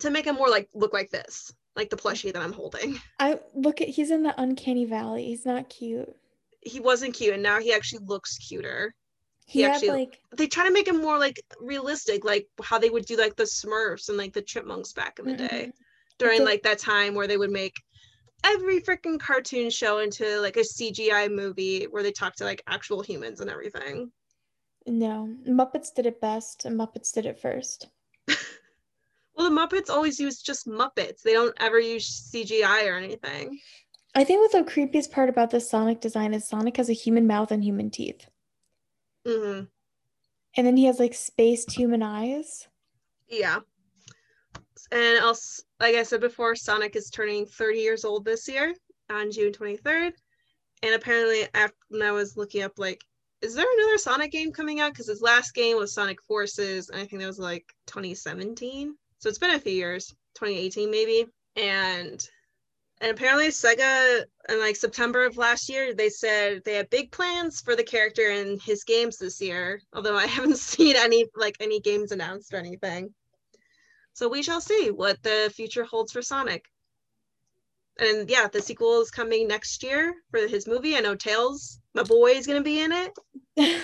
to 0.00 0.10
make 0.10 0.26
him 0.26 0.36
more 0.36 0.48
like 0.48 0.68
look 0.74 0.92
like 0.92 1.10
this. 1.10 1.52
Like 1.76 1.90
the 1.90 1.96
plushie 1.96 2.32
that 2.32 2.42
I'm 2.42 2.52
holding. 2.52 2.98
I 3.20 3.38
look 3.54 3.80
at 3.80 3.88
he's 3.88 4.10
in 4.10 4.24
the 4.24 4.34
uncanny 4.40 4.84
valley. 4.84 5.26
He's 5.26 5.46
not 5.46 5.68
cute 5.68 6.12
he 6.60 6.80
wasn't 6.80 7.14
cute 7.14 7.34
and 7.34 7.42
now 7.42 7.60
he 7.60 7.72
actually 7.72 8.04
looks 8.04 8.36
cuter 8.38 8.94
he, 9.46 9.60
he 9.60 9.64
actually 9.64 9.88
like 9.88 10.20
they 10.36 10.46
try 10.46 10.66
to 10.66 10.72
make 10.72 10.88
him 10.88 11.00
more 11.00 11.18
like 11.18 11.40
realistic 11.60 12.24
like 12.24 12.46
how 12.62 12.78
they 12.78 12.90
would 12.90 13.06
do 13.06 13.16
like 13.16 13.36
the 13.36 13.44
smurfs 13.44 14.08
and 14.08 14.18
like 14.18 14.32
the 14.32 14.42
chipmunks 14.42 14.92
back 14.92 15.18
in 15.18 15.24
the 15.24 15.32
mm-hmm. 15.32 15.46
day 15.46 15.72
during 16.18 16.44
like 16.44 16.62
that 16.62 16.78
time 16.78 17.14
where 17.14 17.26
they 17.26 17.36
would 17.36 17.50
make 17.50 17.74
every 18.44 18.80
freaking 18.80 19.18
cartoon 19.18 19.70
show 19.70 19.98
into 19.98 20.40
like 20.40 20.56
a 20.56 20.60
cgi 20.60 21.32
movie 21.32 21.84
where 21.84 22.02
they 22.02 22.12
talk 22.12 22.34
to 22.36 22.44
like 22.44 22.62
actual 22.66 23.02
humans 23.02 23.40
and 23.40 23.50
everything 23.50 24.10
no 24.86 25.28
muppets 25.48 25.94
did 25.94 26.06
it 26.06 26.20
best 26.20 26.64
and 26.64 26.78
muppets 26.78 27.12
did 27.12 27.26
it 27.26 27.38
first 27.38 27.88
well 29.38 29.48
the 29.48 29.56
muppets 29.56 29.88
always 29.88 30.20
use 30.20 30.42
just 30.42 30.66
muppets 30.66 31.22
they 31.22 31.32
don't 31.32 31.56
ever 31.60 31.78
use 31.78 32.30
cgi 32.32 32.86
or 32.86 32.96
anything 32.96 33.58
I 34.14 34.24
think 34.24 34.40
what 34.40 34.52
the 34.52 34.70
creepiest 34.70 35.12
part 35.12 35.28
about 35.28 35.50
this 35.50 35.70
Sonic 35.70 36.00
design 36.00 36.34
is 36.34 36.48
Sonic 36.48 36.76
has 36.78 36.88
a 36.88 36.94
human 36.94 37.26
mouth 37.26 37.52
and 37.52 37.62
human 37.62 37.90
teeth. 37.90 38.28
Mm-hmm. 39.26 39.64
And 40.56 40.66
then 40.66 40.76
he 40.76 40.86
has 40.86 40.98
like 40.98 41.14
spaced 41.14 41.70
human 41.70 42.02
eyes. 42.02 42.66
Yeah. 43.28 43.60
And 44.90 45.18
else, 45.18 45.62
like 45.78 45.94
I 45.94 46.02
said 46.02 46.20
before, 46.20 46.56
Sonic 46.56 46.96
is 46.96 47.10
turning 47.10 47.46
30 47.46 47.78
years 47.78 48.04
old 48.04 48.24
this 48.24 48.48
year 48.48 48.74
on 49.10 49.30
June 49.30 49.52
23rd. 49.52 50.12
And 50.82 50.94
apparently, 50.94 51.46
after 51.54 51.76
when 51.88 52.02
I 52.02 52.12
was 52.12 52.36
looking 52.36 52.62
up, 52.62 52.72
like, 52.78 53.04
is 53.42 53.54
there 53.54 53.66
another 53.72 53.98
Sonic 53.98 54.32
game 54.32 54.52
coming 54.52 54.80
out? 54.80 54.92
Because 54.92 55.08
his 55.08 55.20
last 55.20 55.54
game 55.54 55.76
was 55.76 55.92
Sonic 55.92 56.22
Forces, 56.22 56.88
and 56.88 57.00
I 57.00 57.04
think 57.04 57.20
that 57.20 57.26
was 57.26 57.38
like 57.38 57.66
2017. 57.86 58.94
So 59.20 59.28
it's 59.28 59.38
been 59.38 59.54
a 59.54 59.60
few 59.60 59.72
years, 59.72 60.14
2018 60.34 60.90
maybe. 60.90 61.26
And 61.56 62.24
and 63.00 63.10
apparently 63.10 63.48
Sega 63.48 64.24
in 64.48 64.60
like 64.60 64.76
September 64.76 65.24
of 65.24 65.36
last 65.36 65.68
year 65.68 65.94
they 65.94 66.08
said 66.08 66.62
they 66.64 66.74
had 66.74 66.90
big 66.90 67.10
plans 67.12 67.60
for 67.60 67.76
the 67.76 67.84
character 67.84 68.30
in 68.30 68.58
his 68.60 68.82
games 68.84 69.18
this 69.18 69.40
year 69.40 69.80
although 69.92 70.16
I 70.16 70.26
haven't 70.36 70.58
seen 70.58 70.96
any 70.96 71.26
like 71.34 71.56
any 71.60 71.80
games 71.80 72.12
announced 72.12 72.52
or 72.54 72.58
anything. 72.58 73.12
So 74.14 74.28
we 74.28 74.42
shall 74.42 74.60
see 74.60 74.90
what 74.90 75.22
the 75.22 75.52
future 75.54 75.84
holds 75.84 76.12
for 76.12 76.22
Sonic. 76.22 76.64
And 77.98 78.30
yeah 78.30 78.46
the 78.46 78.62
sequel 78.62 79.00
is 79.00 79.10
coming 79.10 79.48
next 79.48 79.82
year 79.82 80.14
for 80.30 80.46
his 80.46 80.68
movie. 80.68 80.96
I 80.96 81.00
know 81.00 81.16
Tails 81.16 81.80
my 81.94 82.04
boy 82.04 82.30
is 82.32 82.46
going 82.46 82.60
to 82.60 82.64
be 82.64 82.80
in 82.80 82.92
it. 82.92 83.18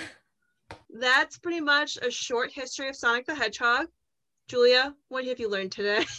That's 0.89 1.37
pretty 1.37 1.59
much 1.59 1.97
a 1.97 2.09
short 2.09 2.53
history 2.53 2.87
of 2.87 2.95
Sonic 2.95 3.25
the 3.25 3.35
Hedgehog 3.35 3.87
Julia 4.47 4.95
what 5.09 5.25
have 5.25 5.39
you 5.39 5.49
learned 5.49 5.71
today 5.71 6.05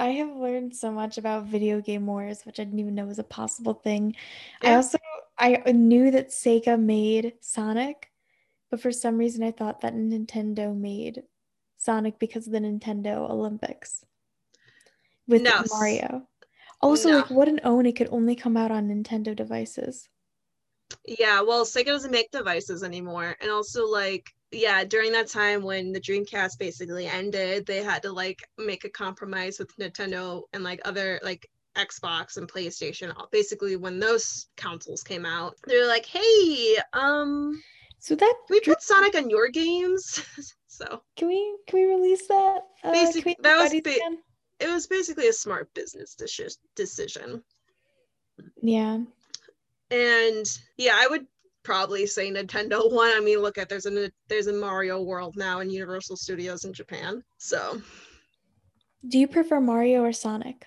I 0.00 0.12
have 0.12 0.34
learned 0.34 0.74
so 0.74 0.90
much 0.90 1.18
about 1.18 1.44
video 1.44 1.82
game 1.82 2.06
wars, 2.06 2.40
which 2.46 2.58
I 2.58 2.64
didn't 2.64 2.78
even 2.78 2.94
know 2.94 3.04
was 3.04 3.18
a 3.18 3.24
possible 3.24 3.74
thing. 3.74 4.16
Yeah. 4.62 4.70
I 4.70 4.74
also 4.76 4.98
I 5.36 5.72
knew 5.72 6.10
that 6.10 6.30
Sega 6.30 6.80
made 6.80 7.34
Sonic, 7.40 8.10
but 8.70 8.80
for 8.80 8.92
some 8.92 9.18
reason 9.18 9.42
I 9.42 9.50
thought 9.50 9.82
that 9.82 9.94
Nintendo 9.94 10.74
made 10.74 11.24
Sonic 11.76 12.18
because 12.18 12.46
of 12.46 12.52
the 12.52 12.60
Nintendo 12.60 13.28
Olympics 13.28 14.04
with 15.28 15.42
no. 15.42 15.64
Mario. 15.70 16.26
Also, 16.82 17.10
no. 17.10 17.16
like 17.18 17.30
what 17.30 17.48
an 17.48 17.60
own 17.64 17.84
it 17.84 17.96
could 17.96 18.08
only 18.10 18.34
come 18.34 18.56
out 18.56 18.70
on 18.70 18.88
Nintendo 18.88 19.36
devices. 19.36 20.08
Yeah, 21.06 21.42
well, 21.42 21.64
Sega 21.64 21.86
doesn't 21.86 22.10
make 22.10 22.30
devices 22.30 22.82
anymore, 22.82 23.36
and 23.40 23.50
also 23.50 23.86
like 23.86 24.30
yeah, 24.52 24.84
during 24.84 25.12
that 25.12 25.28
time 25.28 25.62
when 25.62 25.92
the 25.92 26.00
Dreamcast 26.00 26.58
basically 26.58 27.06
ended, 27.06 27.66
they 27.66 27.82
had 27.82 28.02
to 28.02 28.12
like 28.12 28.48
make 28.58 28.84
a 28.84 28.90
compromise 28.90 29.58
with 29.58 29.76
Nintendo 29.76 30.42
and 30.52 30.64
like 30.64 30.80
other 30.84 31.20
like 31.22 31.48
Xbox 31.76 32.36
and 32.36 32.50
PlayStation. 32.50 33.12
Basically, 33.30 33.76
when 33.76 34.00
those 34.00 34.48
consoles 34.56 35.02
came 35.02 35.24
out, 35.24 35.54
they're 35.66 35.86
like, 35.86 36.06
"Hey, 36.06 36.76
um, 36.92 37.62
so 38.00 38.16
that 38.16 38.34
we 38.48 38.60
put 38.60 38.82
Sonic 38.82 39.14
on 39.14 39.30
your 39.30 39.48
games?" 39.48 40.22
so 40.66 41.02
can 41.16 41.28
we 41.28 41.56
can 41.68 41.80
we 41.80 41.86
release 41.86 42.26
that? 42.26 42.58
Uh, 42.82 42.92
basically, 42.92 43.36
that 43.40 43.56
was 43.56 43.80
ba- 43.80 44.16
it 44.58 44.68
was 44.68 44.86
basically 44.86 45.28
a 45.28 45.32
smart 45.32 45.72
business 45.74 46.14
de- 46.14 46.56
decision. 46.74 47.42
Yeah. 48.62 48.98
And 49.90 50.58
yeah, 50.76 50.96
I 50.96 51.06
would 51.08 51.26
probably 51.62 52.06
say 52.06 52.30
Nintendo 52.30 52.90
one. 52.92 53.10
I 53.14 53.20
mean, 53.20 53.38
look 53.40 53.58
at 53.58 53.68
there's 53.68 53.86
a 53.86 54.10
there's 54.28 54.46
a 54.46 54.52
Mario 54.52 55.02
World 55.02 55.36
now 55.36 55.60
in 55.60 55.70
Universal 55.70 56.16
Studios 56.16 56.64
in 56.64 56.72
Japan. 56.72 57.22
So, 57.38 57.80
do 59.08 59.18
you 59.18 59.28
prefer 59.28 59.60
Mario 59.60 60.02
or 60.02 60.12
Sonic? 60.12 60.66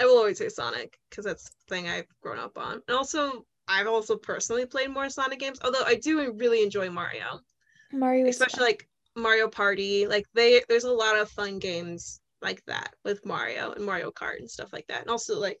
I 0.00 0.04
will 0.04 0.18
always 0.18 0.38
say 0.38 0.48
Sonic 0.48 0.98
because 1.10 1.24
that's 1.24 1.44
the 1.44 1.56
thing 1.68 1.88
I've 1.88 2.06
grown 2.20 2.38
up 2.38 2.56
on. 2.56 2.80
And 2.86 2.96
also, 2.96 3.44
I've 3.66 3.88
also 3.88 4.16
personally 4.16 4.64
played 4.64 4.90
more 4.90 5.10
Sonic 5.10 5.40
games, 5.40 5.58
although 5.64 5.82
I 5.84 5.96
do 5.96 6.32
really 6.32 6.62
enjoy 6.62 6.88
Mario. 6.90 7.40
Mario, 7.92 8.26
especially 8.28 8.64
like 8.64 8.88
Mario 9.16 9.48
Party. 9.48 10.06
Like 10.06 10.26
they, 10.34 10.62
there's 10.68 10.84
a 10.84 10.92
lot 10.92 11.18
of 11.18 11.30
fun 11.30 11.58
games 11.58 12.20
like 12.40 12.64
that 12.66 12.94
with 13.04 13.26
Mario 13.26 13.72
and 13.72 13.84
Mario 13.84 14.10
Kart 14.12 14.38
and 14.38 14.50
stuff 14.50 14.72
like 14.72 14.86
that. 14.86 15.00
And 15.00 15.10
also 15.10 15.38
like 15.38 15.58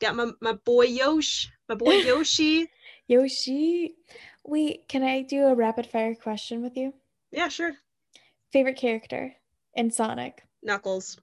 got 0.00 0.16
my 0.16 0.30
my 0.40 0.52
boy 0.64 0.84
Yoshi, 0.84 1.48
my 1.68 1.74
boy 1.74 1.94
Yoshi. 2.06 2.68
Yoshi. 3.08 3.94
Wait, 4.44 4.88
can 4.88 5.02
I 5.02 5.22
do 5.22 5.46
a 5.46 5.54
rapid 5.54 5.86
fire 5.86 6.14
question 6.14 6.62
with 6.62 6.76
you? 6.76 6.94
Yeah, 7.30 7.48
sure. 7.48 7.72
Favorite 8.52 8.76
character 8.76 9.34
in 9.74 9.90
Sonic? 9.90 10.42
Knuckles. 10.62 11.18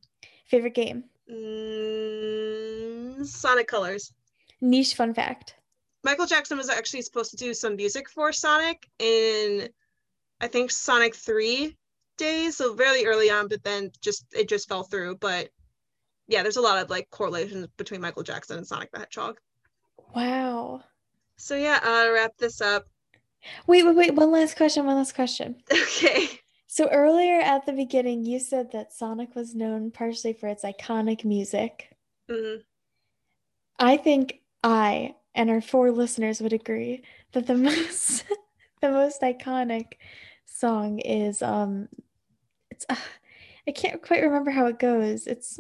Favorite 0.48 0.74
game? 0.76 1.04
Mm, 1.32 3.26
Sonic 3.26 3.68
Colors. 3.68 4.14
Niche 4.62 4.96
fun 4.96 5.14
fact. 5.14 5.56
Michael 6.04 6.26
Jackson 6.26 6.58
was 6.58 6.70
actually 6.70 7.02
supposed 7.02 7.32
to 7.32 7.38
do 7.38 7.54
some 7.54 7.76
music 7.76 8.10
for 8.10 8.32
Sonic 8.32 8.90
in, 9.00 9.70
I 10.42 10.48
think, 10.48 10.72
Sonic 10.72 11.16
3 11.16 11.76
days, 12.18 12.58
so 12.58 12.74
very 12.74 13.06
early 13.06 13.30
on, 13.30 13.48
but 13.48 13.64
then 13.64 13.92
just 14.02 14.26
it 14.34 14.48
just 14.48 14.68
fell 14.68 14.84
through. 14.84 15.18
But 15.18 15.50
yeah, 16.28 16.42
there's 16.44 16.58
a 16.58 16.62
lot 16.62 16.82
of 16.82 16.90
like 16.90 17.10
correlations 17.10 17.68
between 17.78 18.02
Michael 18.02 18.24
Jackson 18.24 18.58
and 18.58 18.68
Sonic 18.68 18.92
the 18.92 19.00
Hedgehog. 19.00 19.40
Wow. 20.16 20.84
So 21.40 21.56
yeah, 21.56 21.80
I'll 21.82 22.12
wrap 22.12 22.38
this 22.38 22.60
up. 22.60 22.86
Wait, 23.66 23.84
wait, 23.84 23.96
wait. 23.96 24.14
One 24.14 24.32
last 24.32 24.58
question. 24.58 24.86
One 24.86 24.98
last 24.98 25.16
question. 25.16 25.56
Okay. 25.72 26.28
So 26.68 26.90
earlier 26.90 27.40
at 27.40 27.66
the 27.66 27.72
beginning, 27.72 28.26
you 28.26 28.40
said 28.40 28.74
that 28.74 28.94
Sonic 28.94 29.36
was 29.36 29.56
known 29.56 29.90
partially 29.90 30.34
for 30.34 30.48
its 30.48 30.66
iconic 30.66 31.24
music. 31.24 31.96
Mm-hmm. 32.30 32.62
I 33.80 33.96
think 33.96 34.42
I 34.64 35.16
and 35.34 35.50
our 35.50 35.62
four 35.62 35.92
listeners 35.92 36.42
would 36.42 36.54
agree 36.54 37.04
that 37.32 37.48
the 37.48 37.56
most 37.70 38.26
the 38.82 38.92
most 38.92 39.22
iconic 39.22 39.94
song 40.46 41.00
is 41.00 41.42
um 41.42 41.88
it's 42.70 42.86
uh, 42.90 42.96
I 43.66 43.72
can't 43.72 44.02
quite 44.02 44.24
remember 44.24 44.52
how 44.52 44.66
it 44.66 44.78
goes. 44.78 45.26
It's 45.26 45.58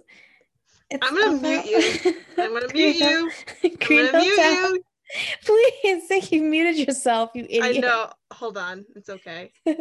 it's 0.89 1.07
I'm 1.07 1.15
gonna 1.15 1.37
about... 1.37 1.65
mute 1.65 2.05
you. 2.05 2.15
I'm 2.37 2.53
gonna 2.53 2.73
mute 2.73 2.95
you. 2.97 3.31
I'm 3.63 3.75
gonna 3.75 4.19
mute 4.19 4.37
you. 4.37 4.83
Please, 5.45 6.31
you 6.31 6.43
muted 6.43 6.87
yourself, 6.87 7.31
you 7.33 7.45
idiot. 7.49 7.63
I 7.63 7.79
know. 7.79 8.11
Hold 8.31 8.57
on. 8.57 8.85
It's 8.95 9.09
okay. 9.09 9.51
All 9.67 9.75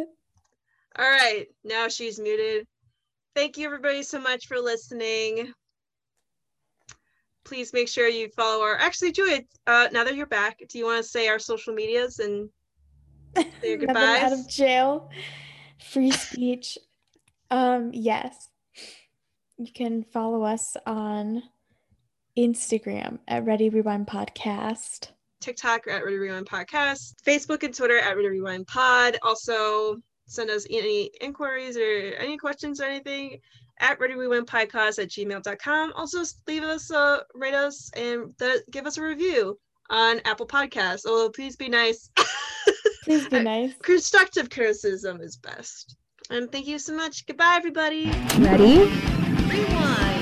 right. 0.97 1.45
Now 1.63 1.87
she's 1.87 2.19
muted. 2.19 2.67
Thank 3.35 3.57
you, 3.57 3.65
everybody, 3.65 4.03
so 4.03 4.19
much 4.19 4.47
for 4.47 4.59
listening. 4.59 5.53
Please 7.45 7.73
make 7.73 7.87
sure 7.87 8.07
you 8.07 8.29
follow 8.29 8.63
our. 8.63 8.75
Actually, 8.75 9.11
Julia, 9.11 9.41
uh, 9.67 9.87
now 9.91 10.03
that 10.03 10.15
you're 10.15 10.25
back, 10.25 10.61
do 10.67 10.77
you 10.77 10.85
want 10.85 11.03
to 11.03 11.09
say 11.09 11.27
our 11.27 11.39
social 11.39 11.73
medias 11.73 12.19
and 12.19 12.49
say 13.37 13.47
your 13.63 13.77
goodbyes? 13.77 14.23
out 14.23 14.33
of 14.33 14.47
jail. 14.49 15.09
Free 15.91 16.11
speech. 16.11 16.77
Um, 17.49 17.91
yes. 17.93 18.49
You 19.57 19.71
can 19.73 20.03
follow 20.03 20.43
us 20.43 20.75
on 20.85 21.43
Instagram 22.37 23.19
at 23.27 23.45
Ready 23.45 23.69
Rewind 23.69 24.07
Podcast. 24.07 25.09
TikTok 25.39 25.87
at 25.87 26.03
Ready 26.03 26.17
Rewind 26.17 26.45
Podcast, 26.45 27.15
Facebook 27.25 27.63
and 27.63 27.73
Twitter 27.73 27.97
at 27.97 28.15
Ready 28.15 28.29
Rewind 28.29 28.67
Pod. 28.67 29.17
Also, 29.23 29.97
send 30.27 30.49
us 30.49 30.65
any 30.69 31.11
inquiries 31.21 31.77
or 31.77 32.13
any 32.17 32.37
questions 32.37 32.79
or 32.79 32.85
anything 32.85 33.39
at 33.79 33.99
Ready 33.99 34.15
Rewind 34.15 34.47
Podcast 34.47 34.99
at 34.99 35.09
gmail.com. 35.09 35.93
Also, 35.95 36.23
leave 36.47 36.63
us, 36.63 36.91
a 36.91 37.21
rate 37.33 37.53
us, 37.53 37.89
and 37.95 38.37
th- 38.37 38.61
give 38.71 38.85
us 38.85 38.97
a 38.97 39.01
review 39.01 39.57
on 39.89 40.21
Apple 40.25 40.47
Podcasts. 40.47 41.05
Although, 41.05 41.29
please 41.29 41.55
be 41.55 41.69
nice. 41.69 42.09
Please 43.03 43.27
be 43.27 43.39
nice. 43.43 43.73
Constructive 43.81 44.49
criticism 44.49 45.19
is 45.21 45.37
best. 45.37 45.95
And 46.29 46.51
thank 46.51 46.67
you 46.67 46.77
so 46.77 46.93
much. 46.93 47.25
Goodbye, 47.25 47.55
everybody. 47.55 48.11
Ready? 48.37 48.85
Rewind. 49.47 50.18